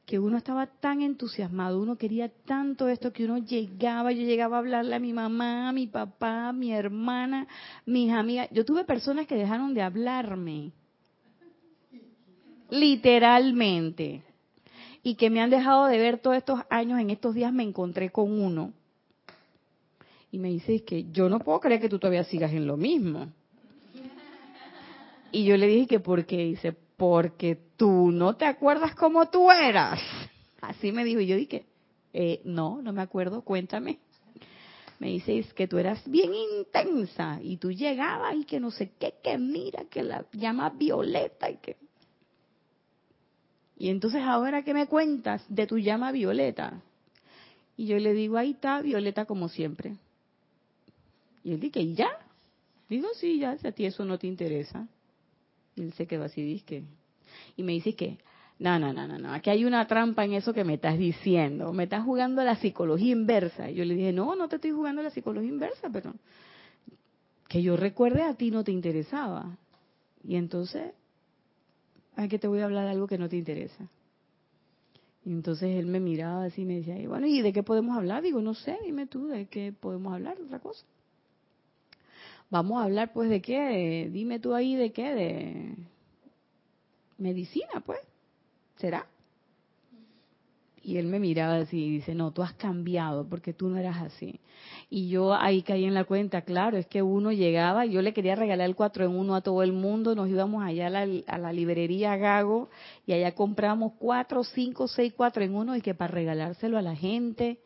[0.05, 4.59] que uno estaba tan entusiasmado, uno quería tanto esto que uno llegaba, yo llegaba a
[4.59, 7.47] hablarle a mi mamá, a mi papá, a mi hermana,
[7.85, 8.49] mis amigas.
[8.51, 10.71] Yo tuve personas que dejaron de hablarme
[12.69, 14.23] literalmente,
[15.03, 18.09] y que me han dejado de ver todos estos años, en estos días me encontré
[18.09, 18.71] con uno.
[20.31, 23.27] Y me dice, que yo no puedo creer que tú todavía sigas en lo mismo.
[25.33, 29.49] Y yo le dije que por qué, dice, porque tú no te acuerdas cómo tú
[29.49, 29.99] eras.
[30.61, 31.65] Así me dijo, y yo dije,
[32.13, 33.97] eh, no, no me acuerdo, cuéntame.
[34.99, 38.91] Me dice, es que tú eras bien intensa y tú llegabas y que no sé
[38.99, 41.77] qué, que mira, que la llama Violeta y que...
[43.75, 46.79] Y entonces ahora que me cuentas de tu llama Violeta.
[47.75, 49.95] Y yo le digo, ahí está Violeta como siempre.
[51.43, 52.19] Y él dice, ¿y ya?
[52.87, 54.87] Digo, sí, ya, si a ti eso no te interesa.
[55.75, 56.83] Y él se quedó así, dice
[57.55, 58.17] Y me dice que,
[58.59, 61.73] no, no, no, no, no, aquí hay una trampa en eso que me estás diciendo.
[61.73, 63.69] Me estás jugando la psicología inversa.
[63.69, 66.13] Y yo le dije, no, no te estoy jugando la psicología inversa, pero
[67.47, 69.57] que yo recuerde a ti no te interesaba.
[70.23, 70.93] Y entonces,
[72.15, 73.89] ¿a qué te voy a hablar de algo que no te interesa?
[75.25, 78.23] Y entonces él me miraba así y me decía, bueno, ¿y de qué podemos hablar?
[78.23, 80.37] Digo, no sé, dime tú, ¿de qué podemos hablar?
[80.37, 80.85] ¿De otra cosa?
[82.53, 85.75] Vamos a hablar pues de qué, dime tú ahí de qué, de
[87.17, 87.97] medicina pues,
[88.75, 89.07] ¿será?
[90.83, 94.03] Y él me miraba así y dice, no, tú has cambiado porque tú no eras
[94.03, 94.39] así.
[94.87, 98.35] Y yo ahí caí en la cuenta, claro, es que uno llegaba, yo le quería
[98.35, 101.37] regalar el 4 en 1 a todo el mundo, nos íbamos allá a la, a
[101.39, 102.69] la librería Gago
[103.07, 106.95] y allá compramos 4, 5, 6, 4 en 1 y que para regalárselo a la
[106.95, 107.57] gente,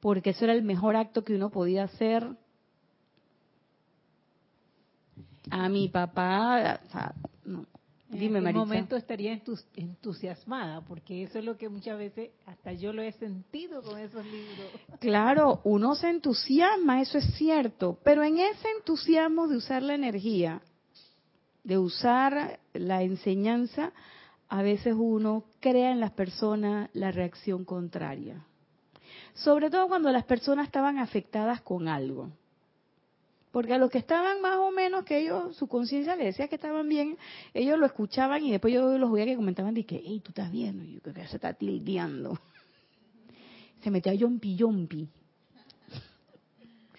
[0.00, 2.28] porque eso era el mejor acto que uno podía hacer.
[5.50, 7.14] A mi papá, o sea,
[7.44, 7.66] no,
[8.08, 9.40] Dime, en momento estaría
[9.76, 14.24] entusiasmada, porque eso es lo que muchas veces hasta yo lo he sentido con esos
[14.24, 14.66] libros.
[15.00, 20.62] Claro, uno se entusiasma, eso es cierto, pero en ese entusiasmo de usar la energía,
[21.62, 23.92] de usar la enseñanza,
[24.48, 28.46] a veces uno crea en las personas la reacción contraria.
[29.34, 32.30] Sobre todo cuando las personas estaban afectadas con algo.
[33.54, 36.56] Porque a los que estaban más o menos, que ellos, su conciencia les decía que
[36.56, 37.16] estaban bien,
[37.54, 40.82] ellos lo escuchaban y después yo los veía que comentaban, que, hey, tú estás viendo,
[40.82, 42.36] y yo creo que se está tildeando.
[43.84, 45.08] Se metía yompi yompi.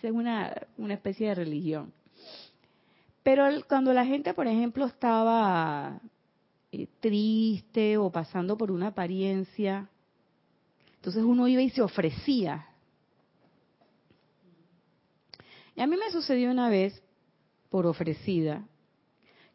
[0.01, 1.91] es una, una especie de religión.
[3.21, 5.99] Pero cuando la gente, por ejemplo, estaba
[6.71, 9.89] eh, triste o pasando por una apariencia,
[10.95, 12.65] entonces uno iba y se ofrecía
[15.75, 17.01] y a mí me sucedió una vez,
[17.69, 18.65] por ofrecida,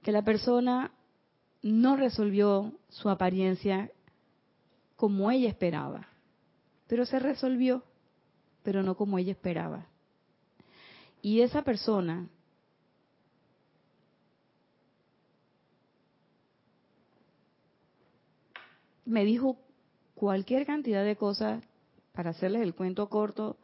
[0.03, 0.93] que la persona
[1.63, 3.91] no resolvió su apariencia
[4.97, 6.09] como ella esperaba,
[6.87, 7.83] pero se resolvió,
[8.63, 9.87] pero no como ella esperaba.
[11.23, 12.29] Y esa persona
[19.07, 19.57] me dijo
[20.15, 21.65] cualquier cantidad de cosas,
[22.13, 23.57] para hacerles el cuento corto,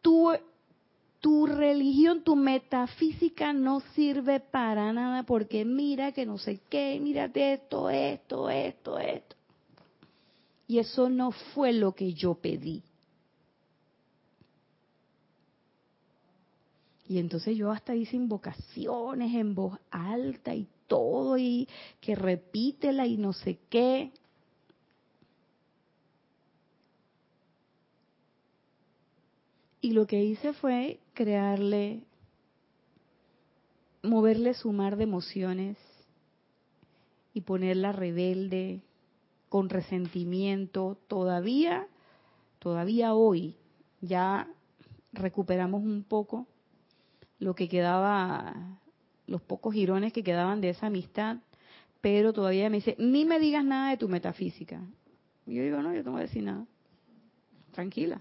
[0.00, 0.32] tú
[1.24, 7.54] tu religión, tu metafísica no sirve para nada porque mira que no sé qué, mírate
[7.54, 9.34] esto, esto, esto, esto.
[10.66, 12.82] Y eso no fue lo que yo pedí.
[17.08, 21.66] Y entonces yo hasta hice invocaciones en voz alta y todo, y
[22.02, 24.12] que repítela y no sé qué.
[29.80, 32.02] Y lo que hice fue crearle,
[34.02, 35.78] moverle su mar de emociones
[37.32, 38.82] y ponerla rebelde,
[39.48, 40.98] con resentimiento.
[41.06, 41.86] Todavía,
[42.58, 43.56] todavía hoy,
[44.00, 44.48] ya
[45.12, 46.48] recuperamos un poco
[47.38, 48.80] lo que quedaba,
[49.26, 51.38] los pocos girones que quedaban de esa amistad,
[52.00, 54.80] pero todavía me dice, ni me digas nada de tu metafísica.
[55.46, 56.66] Y yo digo, no, yo no voy a decir nada.
[57.72, 58.20] Tranquila.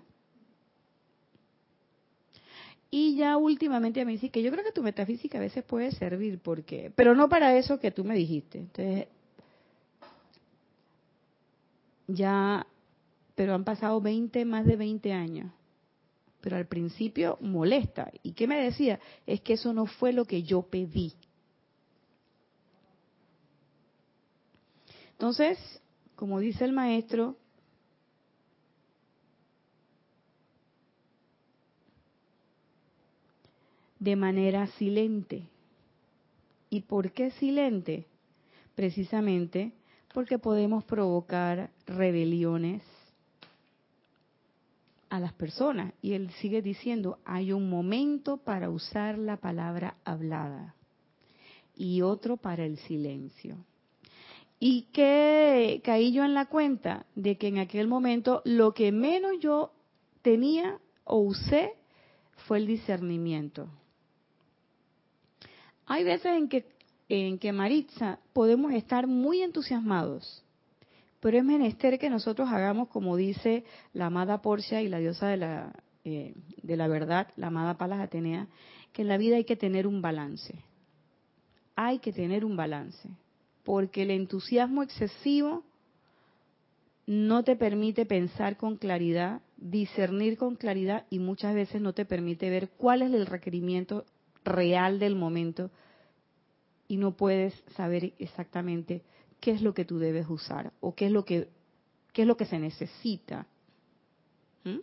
[2.95, 6.37] Y ya últimamente me dice que yo creo que tu metafísica a veces puede servir,
[6.37, 8.59] porque, pero no para eso que tú me dijiste.
[8.59, 9.07] Entonces,
[12.05, 12.67] ya,
[13.33, 15.51] pero han pasado 20, más de 20 años.
[16.39, 18.11] Pero al principio molesta.
[18.21, 18.99] ¿Y qué me decía?
[19.25, 21.13] Es que eso no fue lo que yo pedí.
[25.13, 25.57] Entonces,
[26.15, 27.37] como dice el maestro,
[34.03, 35.47] de manera silente.
[36.69, 38.05] ¿Y por qué silente?
[38.75, 39.71] Precisamente
[40.13, 42.81] porque podemos provocar rebeliones
[45.09, 45.93] a las personas.
[46.01, 50.75] Y él sigue diciendo, hay un momento para usar la palabra hablada
[51.73, 53.55] y otro para el silencio.
[54.59, 59.39] Y que caí yo en la cuenta de que en aquel momento lo que menos
[59.39, 59.71] yo
[60.21, 61.73] tenía o usé
[62.47, 63.69] fue el discernimiento.
[65.85, 66.65] Hay veces en que
[67.09, 70.43] en que Maritza podemos estar muy entusiasmados,
[71.19, 73.63] pero es menester que nosotros hagamos como dice
[73.93, 75.73] la amada Porcia y la diosa de la,
[76.05, 78.47] eh, de la verdad, la amada Palas Atenea,
[78.91, 80.55] que en la vida hay que tener un balance.
[81.75, 83.09] Hay que tener un balance,
[83.63, 85.63] porque el entusiasmo excesivo
[87.05, 92.49] no te permite pensar con claridad, discernir con claridad y muchas veces no te permite
[92.49, 94.05] ver cuál es el requerimiento
[94.43, 95.71] real del momento
[96.87, 99.03] y no puedes saber exactamente
[99.39, 101.49] qué es lo que tú debes usar o qué es lo que
[102.13, 103.47] qué es lo que se necesita.
[104.63, 104.79] ¿Mm?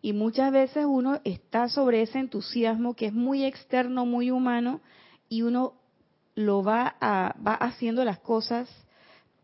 [0.00, 4.80] Y muchas veces uno está sobre ese entusiasmo que es muy externo, muy humano
[5.28, 5.74] y uno
[6.36, 8.68] lo va a, va haciendo las cosas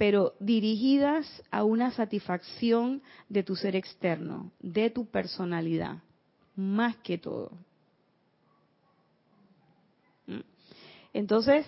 [0.01, 5.99] pero dirigidas a una satisfacción de tu ser externo, de tu personalidad,
[6.57, 7.53] más que todo.
[11.13, 11.67] Entonces,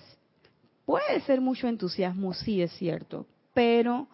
[0.84, 4.08] puede ser mucho entusiasmo, sí es cierto, pero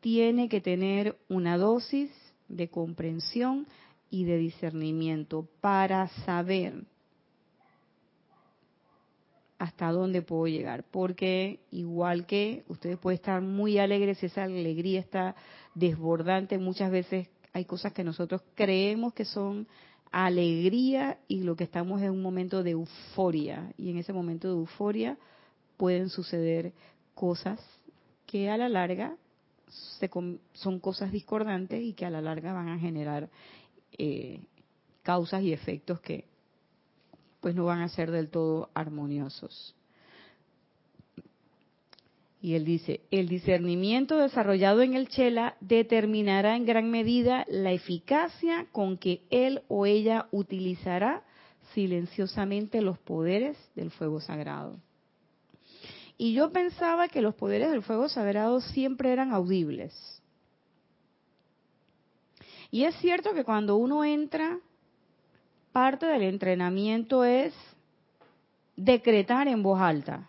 [0.00, 2.10] tiene que tener una dosis
[2.48, 3.66] de comprensión
[4.10, 6.84] y de discernimiento para saber
[9.58, 15.34] hasta dónde puedo llegar, porque igual que ustedes pueden estar muy alegres, esa alegría está
[15.74, 19.66] desbordante, muchas veces hay cosas que nosotros creemos que son
[20.12, 24.54] alegría y lo que estamos es un momento de euforia, y en ese momento de
[24.54, 25.18] euforia
[25.76, 26.72] pueden suceder
[27.14, 27.60] cosas
[28.26, 29.16] que a la larga
[30.52, 33.28] son cosas discordantes y que a la larga van a generar
[33.98, 34.40] eh,
[35.02, 36.24] causas y efectos que
[37.40, 39.74] pues no van a ser del todo armoniosos.
[42.40, 48.66] Y él dice, el discernimiento desarrollado en el Chela determinará en gran medida la eficacia
[48.72, 51.24] con que él o ella utilizará
[51.74, 54.78] silenciosamente los poderes del fuego sagrado.
[56.18, 60.22] Y yo pensaba que los poderes del fuego sagrado siempre eran audibles.
[62.70, 64.58] Y es cierto que cuando uno entra
[65.72, 67.52] parte del entrenamiento es
[68.76, 70.28] decretar en voz alta.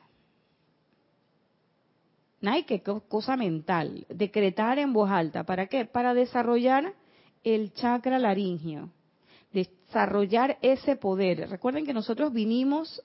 [2.39, 5.43] No hay que cosa mental, decretar en voz alta.
[5.43, 5.85] ¿Para qué?
[5.85, 6.93] Para desarrollar
[7.43, 8.91] el chakra laringio,
[9.51, 11.49] desarrollar ese poder.
[11.49, 13.01] Recuerden que nosotros vinimos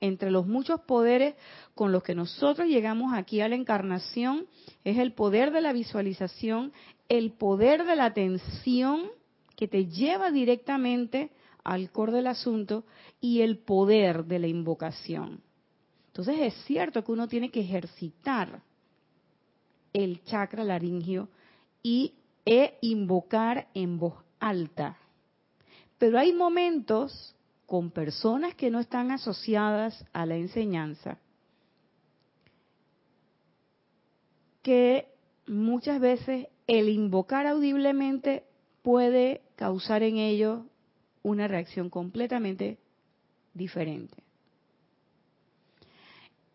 [0.00, 1.34] entre los muchos poderes
[1.74, 4.46] con los que nosotros llegamos aquí a la encarnación,
[4.82, 6.72] es el poder de la visualización,
[7.08, 9.10] el poder de la atención
[9.56, 11.30] que te lleva directamente
[11.64, 12.84] al core del asunto
[13.20, 15.42] y el poder de la invocación.
[16.06, 18.62] Entonces es cierto que uno tiene que ejercitar
[19.92, 21.28] el chakra laringio
[21.82, 22.14] y
[22.44, 24.96] e invocar en voz alta.
[25.98, 27.34] Pero hay momentos
[27.66, 31.18] con personas que no están asociadas a la enseñanza
[34.62, 35.08] que
[35.46, 38.44] muchas veces el invocar audiblemente
[38.82, 40.62] puede causar en ellos
[41.22, 42.78] una reacción completamente
[43.54, 44.22] diferente.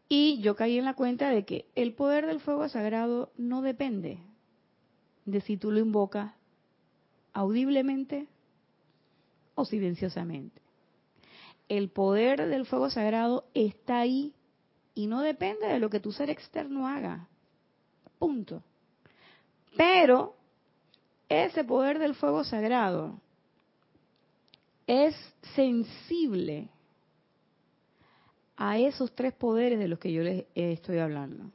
[0.08, 4.20] Y yo caí en la cuenta de que el poder del fuego sagrado no depende
[5.26, 6.34] de si tú lo invocas
[7.34, 8.28] audiblemente
[9.56, 10.62] o silenciosamente.
[11.68, 14.34] El poder del fuego sagrado está ahí
[14.94, 17.28] y no depende de lo que tu ser externo haga.
[18.20, 18.64] Punto.
[19.76, 20.36] Pero
[21.28, 23.20] ese poder del fuego sagrado
[24.88, 25.16] es
[25.56, 26.70] sensible
[28.58, 31.52] a esos tres poderes de los que yo les estoy hablando.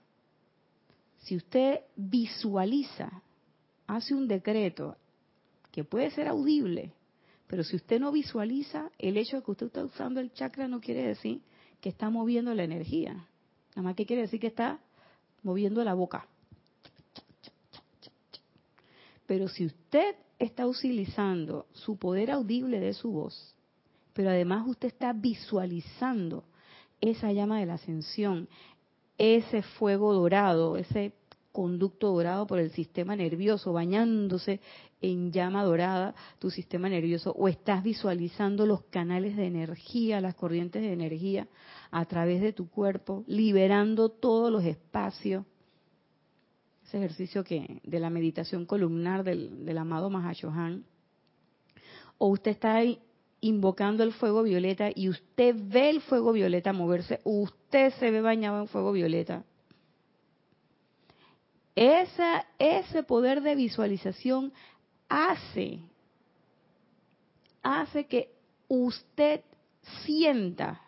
[1.18, 3.22] Si usted visualiza,
[3.86, 4.96] hace un decreto
[5.70, 6.92] que puede ser audible,
[7.46, 10.80] pero si usted no visualiza, el hecho de que usted está usando el chakra no
[10.80, 11.40] quiere decir
[11.80, 13.26] que está moviendo la energía.
[13.70, 14.80] Nada más que quiere decir que está
[15.42, 16.26] moviendo la boca.
[19.26, 23.54] Pero si usted está utilizando su poder audible de su voz,
[24.12, 26.44] pero además usted está visualizando
[27.00, 28.48] esa llama de la ascensión,
[29.18, 31.12] ese fuego dorado, ese
[31.52, 34.60] conducto dorado por el sistema nervioso, bañándose
[35.00, 40.82] en llama dorada tu sistema nervioso, o estás visualizando los canales de energía, las corrientes
[40.82, 41.48] de energía
[41.90, 45.44] a través de tu cuerpo, liberando todos los espacios.
[46.86, 50.84] Ese ejercicio que de la meditación columnar del, del amado Mahashohan,
[52.18, 53.00] o usted está ahí
[53.40, 58.60] invocando el fuego violeta y usted ve el fuego violeta moverse, usted se ve bañado
[58.60, 59.44] en fuego violeta.
[61.74, 64.52] Ese poder de visualización
[65.08, 65.78] hace,
[67.62, 68.30] hace que
[68.68, 69.40] usted
[70.04, 70.82] sienta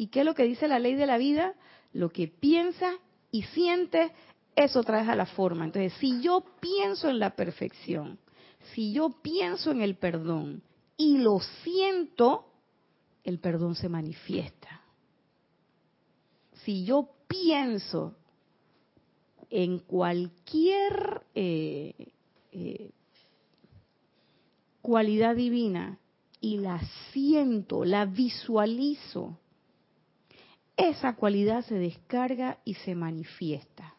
[0.00, 1.52] ¿Y qué es lo que dice la ley de la vida?
[1.92, 2.94] Lo que piensas
[3.30, 4.10] y sientes,
[4.56, 5.66] eso traes a la forma.
[5.66, 8.18] Entonces, si yo pienso en la perfección,
[8.72, 10.62] si yo pienso en el perdón
[11.00, 12.44] y lo siento,
[13.24, 14.82] el perdón se manifiesta.
[16.62, 18.16] Si yo pienso
[19.48, 22.12] en cualquier eh,
[22.52, 22.90] eh,
[24.82, 25.98] cualidad divina
[26.38, 26.82] y la
[27.12, 29.38] siento, la visualizo,
[30.76, 33.94] esa cualidad se descarga y se manifiesta.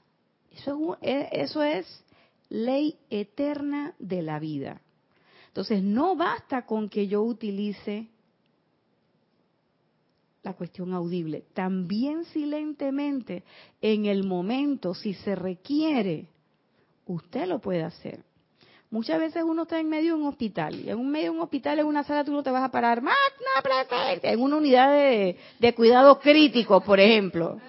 [0.51, 2.05] Eso es, eso es
[2.49, 4.81] ley eterna de la vida.
[5.51, 8.07] Entonces, no basta con que yo utilice
[10.43, 11.43] la cuestión audible.
[11.53, 13.43] También silentemente,
[13.81, 16.27] en el momento, si se requiere,
[17.05, 18.23] usted lo puede hacer.
[18.89, 21.79] Muchas veces uno está en medio de un hospital, y en medio de un hospital,
[21.79, 25.37] en una sala, tú no te vas a parar, magna presencia, en una unidad de,
[25.59, 27.59] de cuidado crítico, por ejemplo.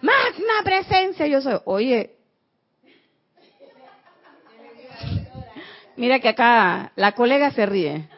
[0.00, 2.14] Magna presencia, yo soy, oye,
[5.96, 8.08] mira que acá la colega se ríe.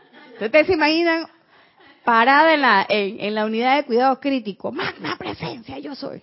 [0.41, 1.27] ¿Ustedes se imaginan
[2.07, 6.23] parada en la, en, la unidad de cuidado crítico, magna presencia, yo soy,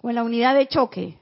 [0.00, 1.18] o en la unidad de choque.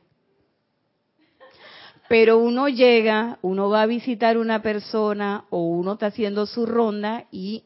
[2.07, 7.25] Pero uno llega, uno va a visitar una persona o uno está haciendo su ronda
[7.31, 7.65] y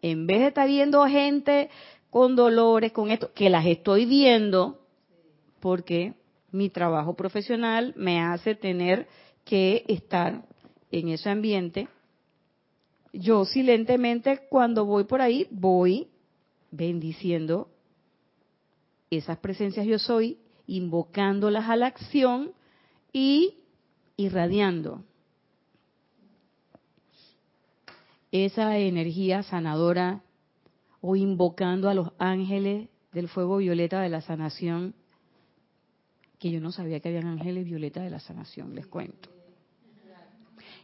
[0.00, 1.68] en vez de estar viendo gente
[2.08, 4.80] con dolores, con esto, que las estoy viendo,
[5.60, 6.14] porque
[6.50, 9.06] mi trabajo profesional me hace tener
[9.44, 10.42] que estar
[10.90, 11.88] en ese ambiente,
[13.12, 16.08] yo silentemente cuando voy por ahí voy
[16.70, 17.68] bendiciendo
[19.10, 22.52] esas presencias yo soy, invocándolas a la acción
[23.12, 23.56] y
[24.16, 25.02] irradiando
[28.30, 30.22] esa energía sanadora
[31.00, 34.94] o invocando a los ángeles del fuego violeta de la sanación,
[36.38, 39.30] que yo no sabía que habían ángeles violeta de la sanación, les cuento.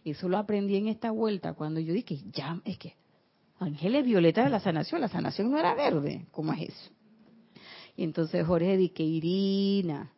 [0.04, 2.94] Eso lo aprendí en esta vuelta cuando yo dije, ya, es que
[3.58, 6.90] Ángeles Violeta de la Sanación, la sanación no era verde, ¿cómo es eso?
[7.96, 10.12] Y entonces Jorge dije, Irina,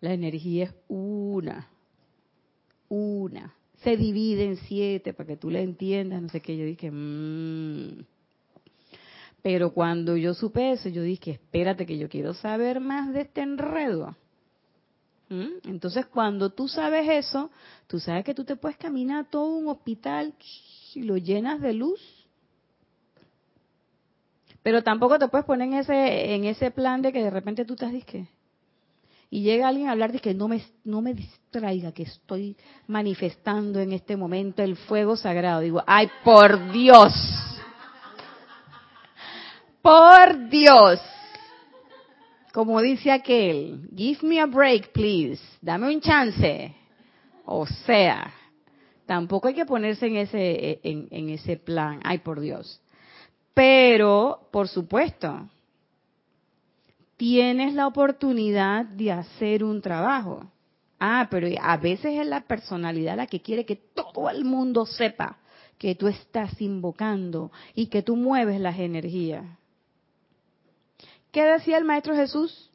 [0.00, 1.68] la energía es una,
[2.88, 6.90] una, se divide en siete para que tú la entiendas, no sé qué, yo dije,
[6.90, 8.04] mmm.
[9.42, 13.40] Pero cuando yo supe eso, yo dije, espérate que yo quiero saber más de este
[13.40, 14.16] enredo.
[15.30, 15.68] ¿Mm?
[15.68, 17.50] Entonces, cuando tú sabes eso,
[17.86, 20.34] tú sabes que tú te puedes caminar todo un hospital
[20.92, 22.00] y lo llenas de luz.
[24.64, 27.74] Pero tampoco te puedes poner en ese, en ese plan de que de repente tú
[27.74, 28.28] estás disque.
[29.30, 32.56] Y llega alguien a hablar de que no me, no me distraiga, que estoy
[32.88, 35.60] manifestando en este momento el fuego sagrado.
[35.60, 37.14] Digo, ay, por Dios.
[39.80, 41.00] Por Dios
[42.52, 46.74] como dice aquel, give me a break, please, dame un chance.
[47.44, 48.32] O sea,
[49.06, 52.80] tampoco hay que ponerse en ese, en, en ese plan, ay por Dios.
[53.54, 55.48] Pero, por supuesto,
[57.16, 60.50] tienes la oportunidad de hacer un trabajo.
[60.98, 65.38] Ah, pero a veces es la personalidad la que quiere que todo el mundo sepa
[65.78, 69.44] que tú estás invocando y que tú mueves las energías.
[71.32, 72.70] ¿Qué decía el Maestro Jesús?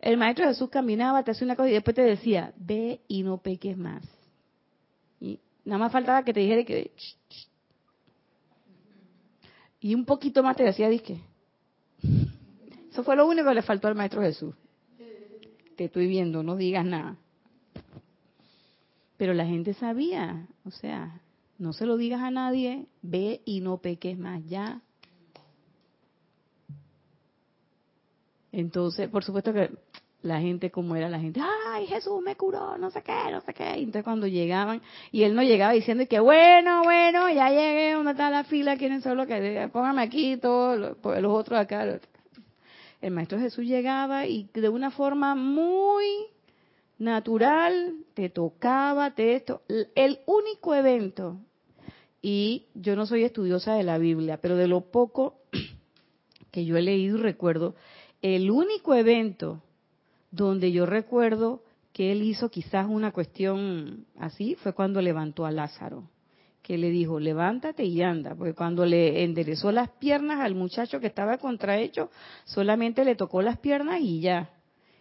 [0.00, 3.38] El Maestro Jesús caminaba, te hacía una cosa y después te decía, ve y no
[3.38, 4.02] peques más.
[5.20, 6.92] Y nada más faltaba que te dijera que...
[9.80, 11.20] Y un poquito más te decía, dije.
[12.90, 14.54] Eso fue lo único que le faltó al Maestro Jesús.
[15.76, 17.16] Te estoy viendo, no digas nada.
[19.16, 21.20] Pero la gente sabía, o sea,
[21.58, 24.80] no se lo digas a nadie, ve y no peques más, ya
[28.52, 29.70] Entonces, por supuesto que
[30.22, 33.54] la gente como era la gente, ay, Jesús me curó, no sé qué, no sé
[33.54, 33.74] qué.
[33.74, 34.82] Entonces cuando llegaban,
[35.12, 38.76] y él no llegaba diciendo que bueno, bueno, ya llegué, ¿dónde está la fila?
[38.76, 42.00] ¿Quieren solo que póngame aquí, todos los otros acá?
[43.00, 46.04] El Maestro Jesús llegaba y de una forma muy
[46.98, 49.62] natural te tocaba, te esto.
[49.94, 51.38] El único evento,
[52.20, 55.36] y yo no soy estudiosa de la Biblia, pero de lo poco
[56.50, 57.76] que yo he leído y recuerdo,
[58.22, 59.62] el único evento
[60.30, 61.62] donde yo recuerdo
[61.92, 66.10] que él hizo quizás una cuestión así fue cuando levantó a Lázaro,
[66.62, 71.06] que le dijo, levántate y anda, porque cuando le enderezó las piernas al muchacho que
[71.06, 72.10] estaba contrahecho,
[72.44, 74.50] solamente le tocó las piernas y ya.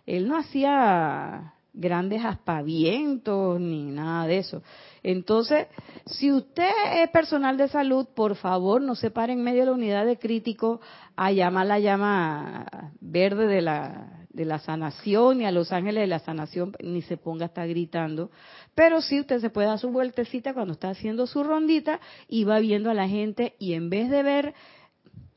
[0.05, 4.63] Él no hacía grandes aspavientos ni nada de eso.
[5.03, 5.67] Entonces,
[6.05, 9.71] si usted es personal de salud, por favor, no se pare en medio de la
[9.73, 10.81] unidad de crítico
[11.15, 12.65] a llamar la llama
[12.99, 17.15] verde de la, de la sanación y a los ángeles de la sanación, ni se
[17.15, 18.31] ponga a estar gritando.
[18.75, 22.59] Pero sí usted se puede dar su vueltecita cuando está haciendo su rondita y va
[22.59, 24.55] viendo a la gente y en vez de ver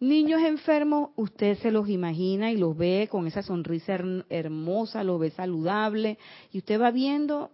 [0.00, 3.98] niños enfermos, usted se los imagina y los ve con esa sonrisa
[4.28, 6.18] hermosa, los ve saludable
[6.50, 7.50] y usted va viendo,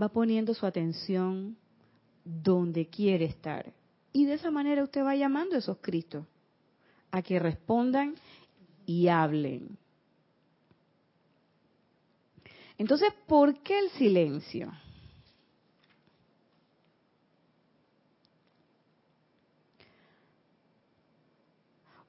[0.00, 1.56] va poniendo su atención
[2.24, 3.72] donde quiere estar.
[4.12, 6.26] Y de esa manera usted va llamando a esos Cristos
[7.10, 8.14] a que respondan
[8.86, 9.78] y hablen.
[12.76, 14.72] Entonces, ¿por qué el silencio?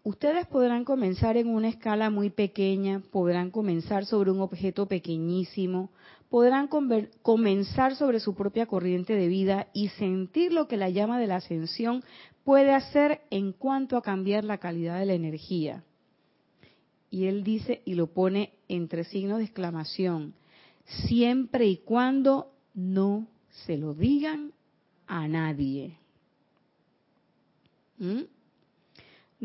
[0.06, 5.90] Ustedes podrán comenzar en una escala muy pequeña, podrán comenzar sobre un objeto pequeñísimo,
[6.30, 6.70] podrán
[7.24, 11.38] comenzar sobre su propia corriente de vida y sentir lo que la llama de la
[11.38, 12.04] ascensión
[12.44, 15.84] puede hacer en cuanto a cambiar la calidad de la energía.
[17.10, 20.36] Y él dice, y lo pone entre signos de exclamación,
[21.08, 23.26] siempre y cuando no
[23.66, 24.52] se lo digan
[25.08, 25.98] a nadie.
[27.98, 28.35] ¿Mm?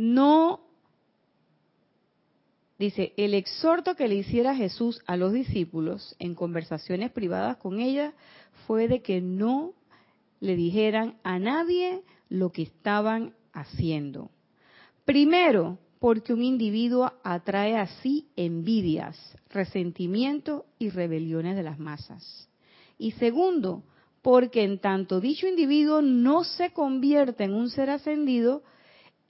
[0.00, 0.60] No,
[2.78, 8.14] dice, el exhorto que le hiciera Jesús a los discípulos en conversaciones privadas con ella
[8.66, 9.74] fue de que no
[10.40, 14.30] le dijeran a nadie lo que estaban haciendo.
[15.04, 19.18] Primero, porque un individuo atrae así envidias,
[19.50, 22.48] resentimiento y rebeliones de las masas.
[22.96, 23.82] Y segundo,
[24.22, 28.62] porque en tanto dicho individuo no se convierte en un ser ascendido,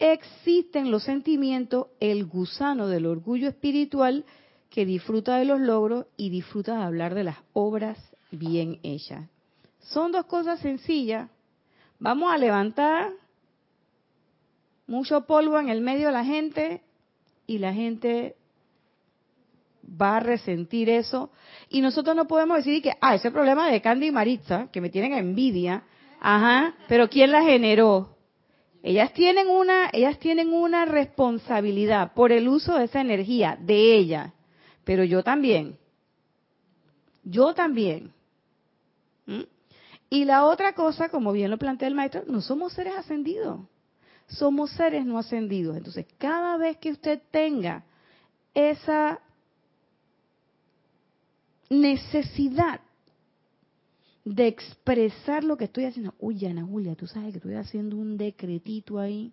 [0.00, 4.24] existen los sentimientos, el gusano del orgullo espiritual
[4.70, 7.98] que disfruta de los logros y disfruta de hablar de las obras
[8.30, 9.28] bien hechas.
[9.80, 11.30] Son dos cosas sencillas.
[11.98, 13.10] Vamos a levantar
[14.86, 16.82] mucho polvo en el medio de la gente
[17.46, 18.36] y la gente
[20.00, 21.30] va a resentir eso.
[21.68, 24.88] Y nosotros no podemos decir que, ah, ese problema de Candy y Maritza, que me
[24.88, 25.82] tienen envidia,
[26.20, 28.16] ajá, pero ¿quién la generó?
[28.82, 34.32] Ellas tienen una, ellas tienen una responsabilidad por el uso de esa energía de ella,
[34.84, 35.78] pero yo también.
[37.22, 38.12] Yo también.
[39.26, 39.42] ¿Mm?
[40.08, 43.60] Y la otra cosa, como bien lo plantea el maestro, no somos seres ascendidos.
[44.26, 45.76] Somos seres no ascendidos.
[45.76, 47.84] Entonces, cada vez que usted tenga
[48.54, 49.20] esa
[51.68, 52.80] necesidad
[54.24, 56.14] de expresar lo que estoy haciendo.
[56.18, 59.32] Uy, Ana Julia, tú sabes que estoy haciendo un decretito ahí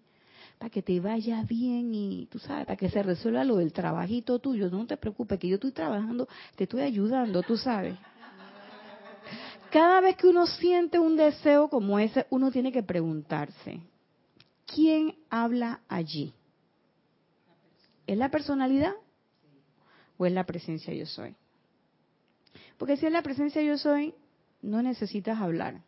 [0.57, 4.39] para que te vaya bien y tú sabes, para que se resuelva lo del trabajito
[4.39, 4.69] tuyo.
[4.69, 7.97] No te preocupes, que yo estoy trabajando, te estoy ayudando, tú sabes.
[9.71, 13.81] Cada vez que uno siente un deseo como ese, uno tiene que preguntarse,
[14.65, 16.33] ¿quién habla allí?
[18.07, 18.93] ¿Es la personalidad
[20.17, 21.35] o es la presencia yo soy?
[22.77, 24.13] Porque si es la presencia yo soy,
[24.61, 25.81] no necesitas hablar.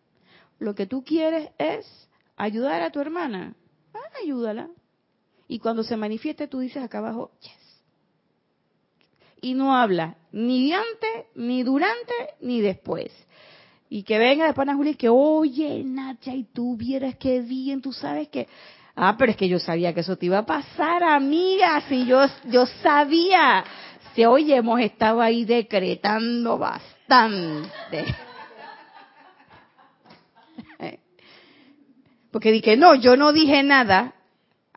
[0.60, 1.86] Lo que tú quieres es
[2.36, 3.56] ayudar a tu hermana.
[3.94, 4.70] Ah, ayúdala.
[5.48, 7.52] Y cuando se manifieste, tú dices acá abajo, yes.
[9.42, 13.12] Y no habla ni antes, ni durante, ni después.
[13.90, 17.92] Y que venga después a Juli que, oye, Nacha, y tú vieras qué bien, tú
[17.92, 18.48] sabes que...
[18.96, 22.26] Ah, pero es que yo sabía que eso te iba a pasar, amiga, si yo,
[22.50, 23.64] yo sabía.
[24.14, 28.06] Si, oye, hemos estado ahí decretando bastante.
[32.32, 34.14] Porque dije, no, yo no dije nada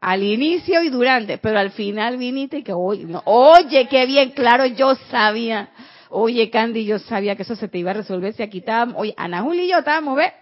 [0.00, 4.30] al inicio y durante, pero al final viniste y que, oye, no, oye, qué bien,
[4.30, 5.70] claro, yo sabía.
[6.08, 9.14] Oye, Candy, yo sabía que eso se te iba a resolver si aquí estábamos, oye,
[9.16, 10.32] Ana Juli y yo estábamos, ¿ves?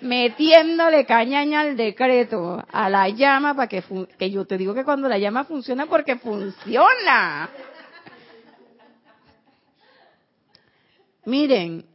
[0.00, 3.82] Metiéndole cañaña al decreto, a la llama, para que,
[4.18, 7.48] que yo te digo que cuando la llama funciona porque funciona.
[11.24, 11.86] Miren,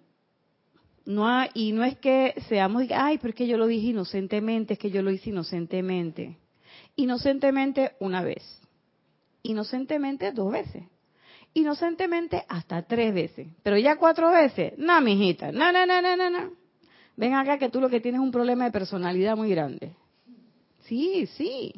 [1.10, 4.80] no y no es que seamos, ay, pero es que yo lo dije inocentemente, es
[4.80, 6.38] que yo lo hice inocentemente.
[6.97, 8.43] Inocentemente una vez.
[9.41, 10.84] Inocentemente dos veces.
[11.55, 13.47] Inocentemente hasta tres veces.
[13.64, 14.74] Pero ya cuatro veces.
[14.78, 15.51] No, mijita.
[15.51, 16.51] No, no, no, no, no, no.
[17.18, 19.95] Ven acá que tú lo que tienes es un problema de personalidad muy grande.
[20.84, 21.74] Sí, sí.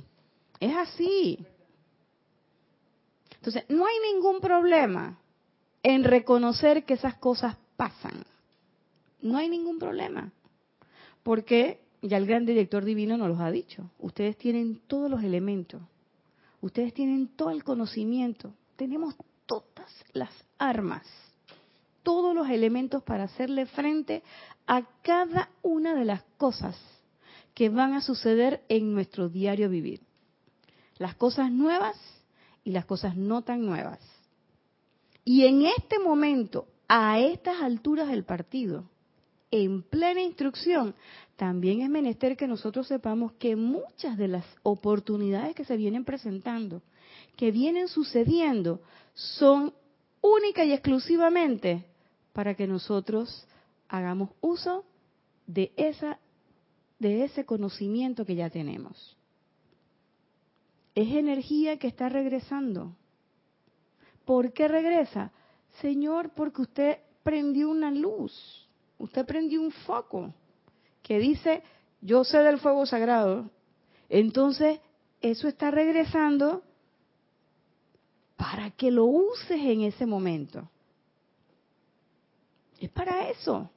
[0.60, 1.40] Es así.
[3.38, 5.18] Entonces, no hay ningún problema
[5.84, 8.26] en reconocer que esas cosas pasan
[9.22, 10.32] no hay ningún problema.
[11.24, 13.90] Porque ya el gran director divino nos los ha dicho.
[14.00, 15.82] Ustedes tienen todos los elementos.
[16.62, 18.54] Ustedes tienen todo el conocimiento.
[18.76, 19.16] Tenemos
[19.46, 21.06] todas las armas,
[22.04, 24.24] todos los elementos para hacerle frente
[24.68, 26.78] a cada una de las cosas
[27.54, 30.02] que van a suceder en nuestro diario vivir.
[30.98, 31.98] Las cosas nuevas
[32.64, 34.00] y las cosas no tan nuevas.
[35.26, 38.91] Y en este momento, a estas alturas del partido,
[39.52, 40.96] en plena instrucción,
[41.36, 46.82] también es menester que nosotros sepamos que muchas de las oportunidades que se vienen presentando,
[47.36, 48.82] que vienen sucediendo,
[49.14, 49.74] son
[50.22, 51.86] única y exclusivamente
[52.34, 53.48] para que nosotros
[53.90, 54.86] hagamos uso
[55.48, 56.18] de esa
[57.00, 59.18] de ese conocimiento que ya tenemos.
[60.94, 62.96] Es energía que está regresando.
[64.24, 65.32] ¿Por qué regresa?
[65.82, 68.70] Señor, porque usted prendió una luz,
[69.02, 70.34] usted prendió un foco
[71.02, 71.64] que dice,
[72.02, 73.50] yo sé del fuego sagrado.
[74.10, 74.80] Entonces,
[75.22, 76.64] eso está regresando
[78.38, 80.70] para que lo uses en ese momento.
[82.80, 83.70] Es para eso.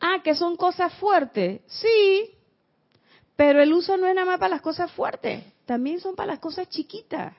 [0.00, 1.60] Ah, que son cosas fuertes.
[1.66, 2.30] Sí,
[3.36, 6.40] pero el uso no es nada más para las cosas fuertes, también son para las
[6.40, 7.34] cosas chiquitas.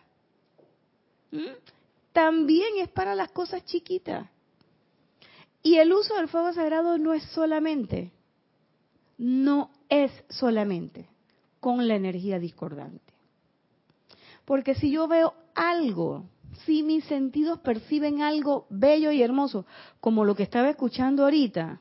[1.32, 1.54] ¿Mm?
[2.12, 4.28] También es para las cosas chiquitas.
[5.64, 8.12] Y el uso del fuego sagrado no es solamente,
[9.18, 11.08] no es solamente
[11.60, 13.14] con la energía discordante.
[14.46, 16.26] Porque si yo veo algo,
[16.66, 19.66] si mis sentidos perciben algo bello y hermoso,
[20.00, 21.80] como lo que estaba escuchando ahorita,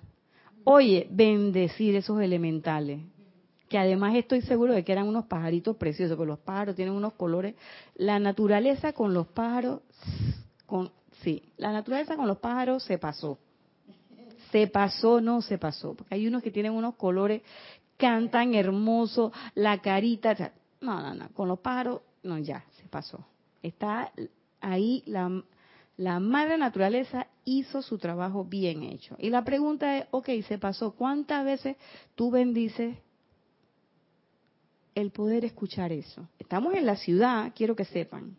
[0.64, 3.00] Oye, bendecir esos elementales,
[3.68, 7.14] que además estoy seguro de que eran unos pajaritos preciosos, porque los pájaros tienen unos
[7.14, 7.54] colores.
[7.94, 9.80] La naturaleza con los pájaros,
[11.22, 13.38] sí, la naturaleza con los pájaros se pasó.
[14.52, 17.42] Se pasó, no se pasó, porque hay unos que tienen unos colores,
[17.96, 23.24] cantan hermoso, la carita, no, no, no, con los pájaros, no, ya, se pasó.
[23.62, 24.12] Está
[24.60, 25.42] ahí la,
[25.96, 29.16] la madre naturaleza hizo su trabajo bien hecho.
[29.18, 31.76] Y la pregunta es, ok, se pasó, ¿cuántas veces
[32.14, 32.96] tú bendices
[34.94, 36.26] el poder escuchar eso?
[36.38, 38.36] Estamos en la ciudad, quiero que sepan.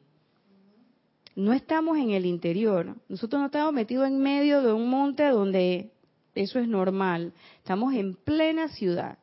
[1.36, 2.96] No estamos en el interior.
[3.08, 5.91] Nosotros no estamos metidos en medio de un monte donde
[6.36, 7.34] eso es normal.
[7.58, 9.18] Estamos en plena ciudad.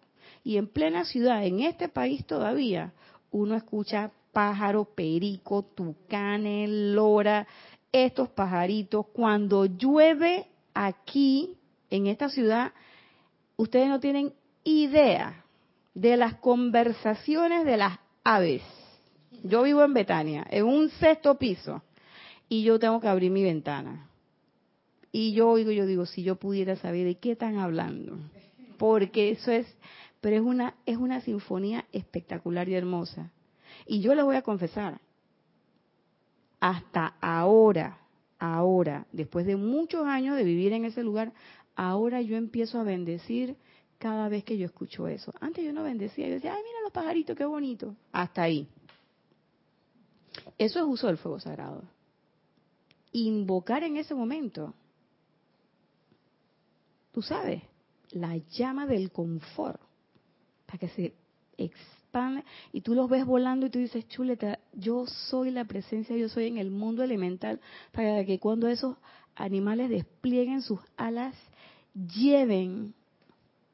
[0.45, 2.93] Y en plena ciudad, en este país todavía,
[3.31, 7.47] uno escucha pájaro, perico, tucanes, lora,
[7.93, 9.07] estos pajaritos.
[9.13, 11.57] Cuando llueve aquí,
[11.91, 12.73] en esta ciudad,
[13.57, 14.33] ustedes no tienen
[14.65, 15.45] idea
[15.95, 18.63] de las conversaciones de las aves.
[19.43, 21.83] Yo vivo en Betania, en un sexto piso,
[22.49, 24.08] y yo tengo que abrir mi ventana.
[25.11, 28.19] Y yo oigo, yo digo, si yo pudiera saber de qué están hablando,
[28.77, 29.67] porque eso es,
[30.21, 33.33] pero es una, es una sinfonía espectacular y hermosa.
[33.87, 35.01] Y yo les voy a confesar,
[36.61, 37.99] hasta ahora,
[38.39, 41.33] ahora, después de muchos años de vivir en ese lugar,
[41.75, 43.57] ahora yo empiezo a bendecir
[43.99, 45.33] cada vez que yo escucho eso.
[45.41, 47.97] Antes yo no bendecía, yo decía, ay, mira los pajaritos, qué bonito.
[48.13, 48.69] Hasta ahí.
[50.57, 51.83] Eso es uso del fuego sagrado.
[53.13, 54.75] Invocar en ese momento,
[57.19, 57.65] tú sabes,
[58.13, 59.81] la llama del confort,
[60.67, 61.15] para que se
[62.73, 66.47] y tú los ves volando y tú dices, chuleta, yo soy la presencia, yo soy
[66.47, 67.61] en el mundo elemental,
[67.91, 68.99] para que cuando esos
[69.35, 71.35] animales desplieguen sus alas,
[71.93, 72.95] lleven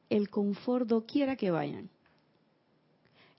[0.08, 1.90] el confort quiera que vayan.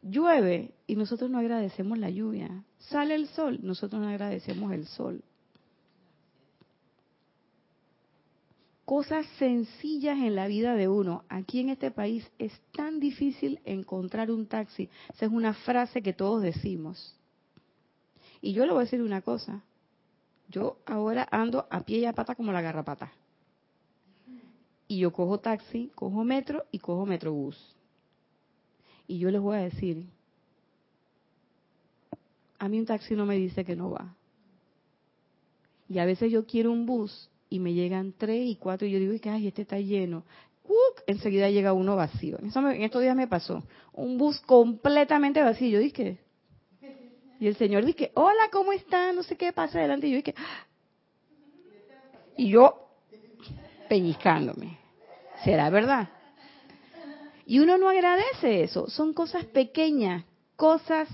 [0.04, 2.64] Llueve y nosotros no agradecemos la lluvia.
[2.78, 5.24] Sale el sol, nosotros no agradecemos el sol.
[8.86, 11.24] Cosas sencillas en la vida de uno.
[11.28, 14.90] Aquí en este país es tan difícil encontrar un taxi.
[15.14, 17.16] Esa es una frase que todos decimos.
[18.42, 19.64] Y yo le voy a decir una cosa.
[20.50, 23.12] Yo ahora ando a pie y a pata como la garrapata.
[24.88, 27.76] Y yo cojo taxi, cojo metro y cojo metrobús.
[29.08, 30.06] Y yo les voy a decir,
[32.60, 34.16] a mí un taxi no me dice que no va.
[35.90, 39.00] Y a veces yo quiero un bus y me llegan tres y cuatro y yo
[39.00, 40.24] digo, que ay, este está lleno.
[41.08, 42.38] enseguida llega uno vacío.
[42.40, 43.64] Eso en estos días me pasó.
[43.94, 45.70] Un bus completamente vacío.
[45.70, 46.20] Yo dije,
[47.40, 49.12] y el señor dice, hola, ¿cómo está?
[49.14, 50.08] No sé qué pasa adelante.
[50.08, 50.36] Y yo dije,
[52.38, 52.90] y yo
[53.88, 54.78] pellizcándome.
[55.44, 56.10] ¿Será verdad?
[57.46, 58.90] Y uno no agradece eso.
[58.90, 60.26] Son cosas pequeñas,
[60.56, 61.08] cosas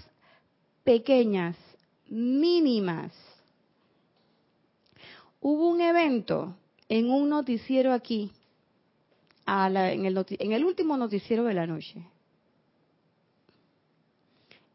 [0.83, 1.57] pequeñas,
[2.07, 3.11] mínimas
[5.41, 6.55] Hubo un evento
[6.87, 8.31] en un noticiero aquí,
[9.47, 12.05] en, el en el último noticiero de la noche.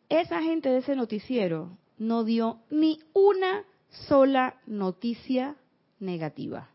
[0.09, 5.57] Esa gente de ese noticiero no dio ni una sola noticia
[6.01, 6.69] negativa.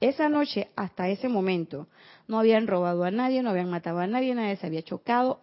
[0.00, 1.86] Esa noche, hasta ese momento,
[2.26, 5.40] no habían robado a nadie, no habían matado a nadie, nadie se había chocado.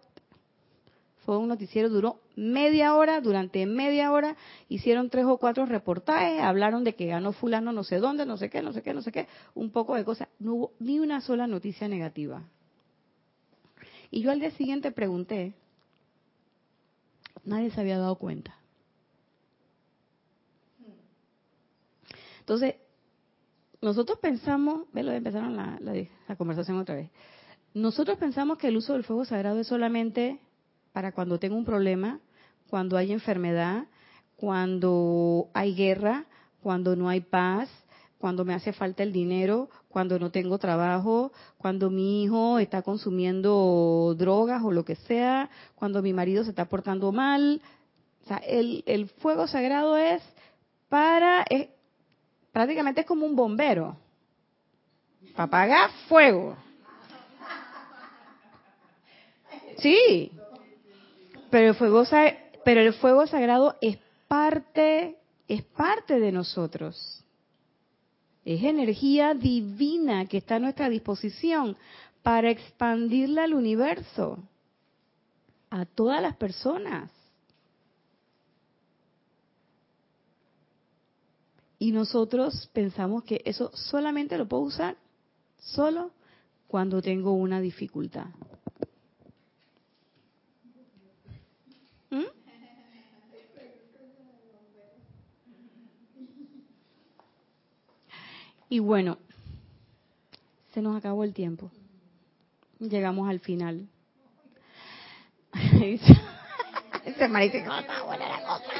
[1.30, 4.36] Fue un noticiero, duró media hora, durante media hora
[4.68, 8.50] hicieron tres o cuatro reportajes, hablaron de que ganó fulano no sé dónde, no sé
[8.50, 10.26] qué, no sé qué, no sé qué, un poco de cosas.
[10.40, 12.42] No hubo ni una sola noticia negativa.
[14.10, 15.54] Y yo al día siguiente pregunté,
[17.44, 18.56] nadie se había dado cuenta.
[22.40, 22.74] Entonces,
[23.80, 27.08] nosotros pensamos, ve lo empezaron la, la, conversación otra vez.
[27.72, 30.40] Nosotros pensamos que el uso del fuego sagrado es solamente
[30.92, 32.20] para cuando tengo un problema,
[32.68, 33.84] cuando hay enfermedad,
[34.36, 36.24] cuando hay guerra,
[36.62, 37.68] cuando no hay paz,
[38.18, 44.14] cuando me hace falta el dinero, cuando no tengo trabajo, cuando mi hijo está consumiendo
[44.18, 47.62] drogas o lo que sea, cuando mi marido se está portando mal.
[48.22, 50.22] O sea, el, el fuego sagrado es
[50.90, 51.46] para,
[52.52, 53.96] prácticamente es como un bombero.
[55.34, 56.56] Para apagar fuego.
[59.78, 60.30] Sí.
[61.50, 62.04] Pero el fuego,
[62.64, 63.98] pero el fuego sagrado es
[64.28, 65.16] parte,
[65.48, 67.24] es parte de nosotros.
[68.44, 71.76] Es energía divina que está a nuestra disposición
[72.22, 74.38] para expandirla al universo,
[75.70, 77.10] a todas las personas.
[81.78, 84.96] Y nosotros pensamos que eso solamente lo puedo usar
[85.58, 86.10] solo
[86.68, 88.26] cuando tengo una dificultad.
[92.10, 92.24] ¿Mm?
[98.70, 99.18] Y bueno,
[100.72, 101.70] se nos acabó el tiempo.
[102.78, 103.86] Llegamos al final.
[107.04, 107.58] Ese marido
[108.06, 108.70] buena la cosa.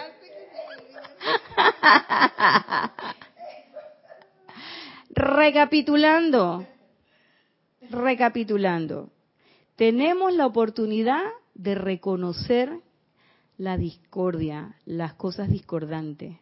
[5.11, 6.67] recapitulando,
[7.91, 9.11] recapitulando,
[9.75, 11.25] tenemos la oportunidad
[11.55, 12.79] de reconocer
[13.59, 16.37] la discordia, las cosas discordantes.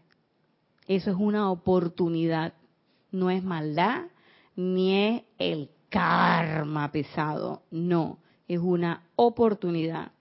[0.86, 2.52] Eso es una oportunidad,
[3.10, 4.06] no es maldad,
[4.56, 10.12] ni es el karma pesado, no, es una oportunidad.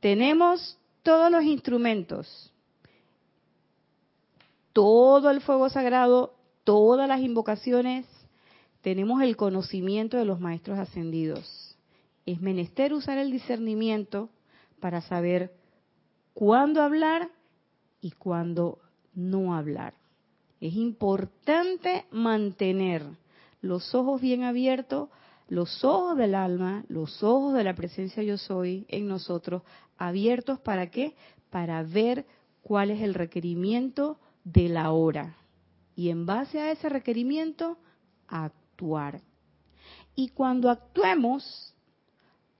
[0.00, 2.52] Tenemos todos los instrumentos,
[4.72, 6.34] todo el fuego sagrado,
[6.64, 8.06] todas las invocaciones,
[8.82, 11.76] tenemos el conocimiento de los maestros ascendidos.
[12.24, 14.28] Es menester usar el discernimiento
[14.80, 15.52] para saber
[16.34, 17.30] cuándo hablar
[18.00, 18.80] y cuándo
[19.14, 19.94] no hablar.
[20.60, 23.02] Es importante mantener
[23.60, 25.08] los ojos bien abiertos,
[25.48, 29.62] los ojos del alma, los ojos de la presencia yo soy en nosotros,
[29.96, 31.14] abiertos para qué?
[31.50, 32.26] Para ver
[32.62, 35.36] cuál es el requerimiento de la hora.
[35.94, 37.78] Y en base a ese requerimiento,
[38.28, 39.22] actuar.
[40.14, 41.74] Y cuando actuemos,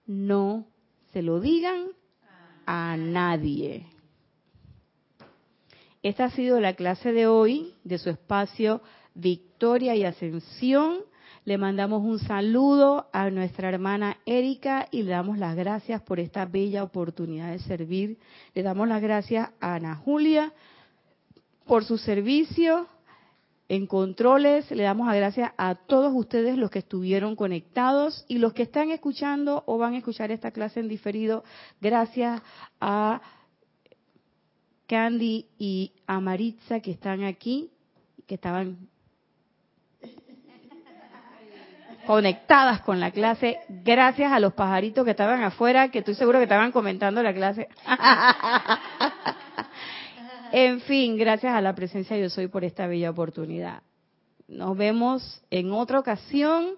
[0.06, 0.66] no
[1.12, 1.88] se lo digan
[2.66, 3.86] a nadie.
[6.06, 8.80] Esta ha sido la clase de hoy de su espacio
[9.16, 10.98] Victoria y Ascensión.
[11.44, 16.46] Le mandamos un saludo a nuestra hermana Erika y le damos las gracias por esta
[16.46, 18.20] bella oportunidad de servir.
[18.54, 20.52] Le damos las gracias a Ana Julia
[21.64, 22.86] por su servicio
[23.68, 24.70] en controles.
[24.70, 28.92] Le damos las gracias a todos ustedes los que estuvieron conectados y los que están
[28.92, 31.42] escuchando o van a escuchar esta clase en diferido.
[31.80, 32.40] Gracias
[32.80, 33.20] a
[34.86, 37.70] Candy y a Maritza que están aquí,
[38.26, 38.88] que estaban
[42.06, 43.58] conectadas con la clase.
[43.68, 47.68] Gracias a los pajaritos que estaban afuera, que estoy seguro que estaban comentando la clase.
[50.52, 53.82] En fin, gracias a la presencia de yo soy por esta bella oportunidad.
[54.46, 56.76] Nos vemos en otra ocasión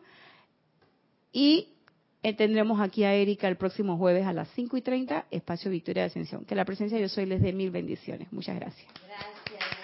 [1.32, 1.74] y
[2.36, 6.06] tendremos aquí a Erika el próximo jueves a las 5 y 30, Espacio Victoria de
[6.08, 6.44] Ascensión.
[6.44, 8.32] Que la presencia de yo soy les dé mil bendiciones.
[8.32, 8.86] Muchas gracias.
[9.06, 9.77] Gracias.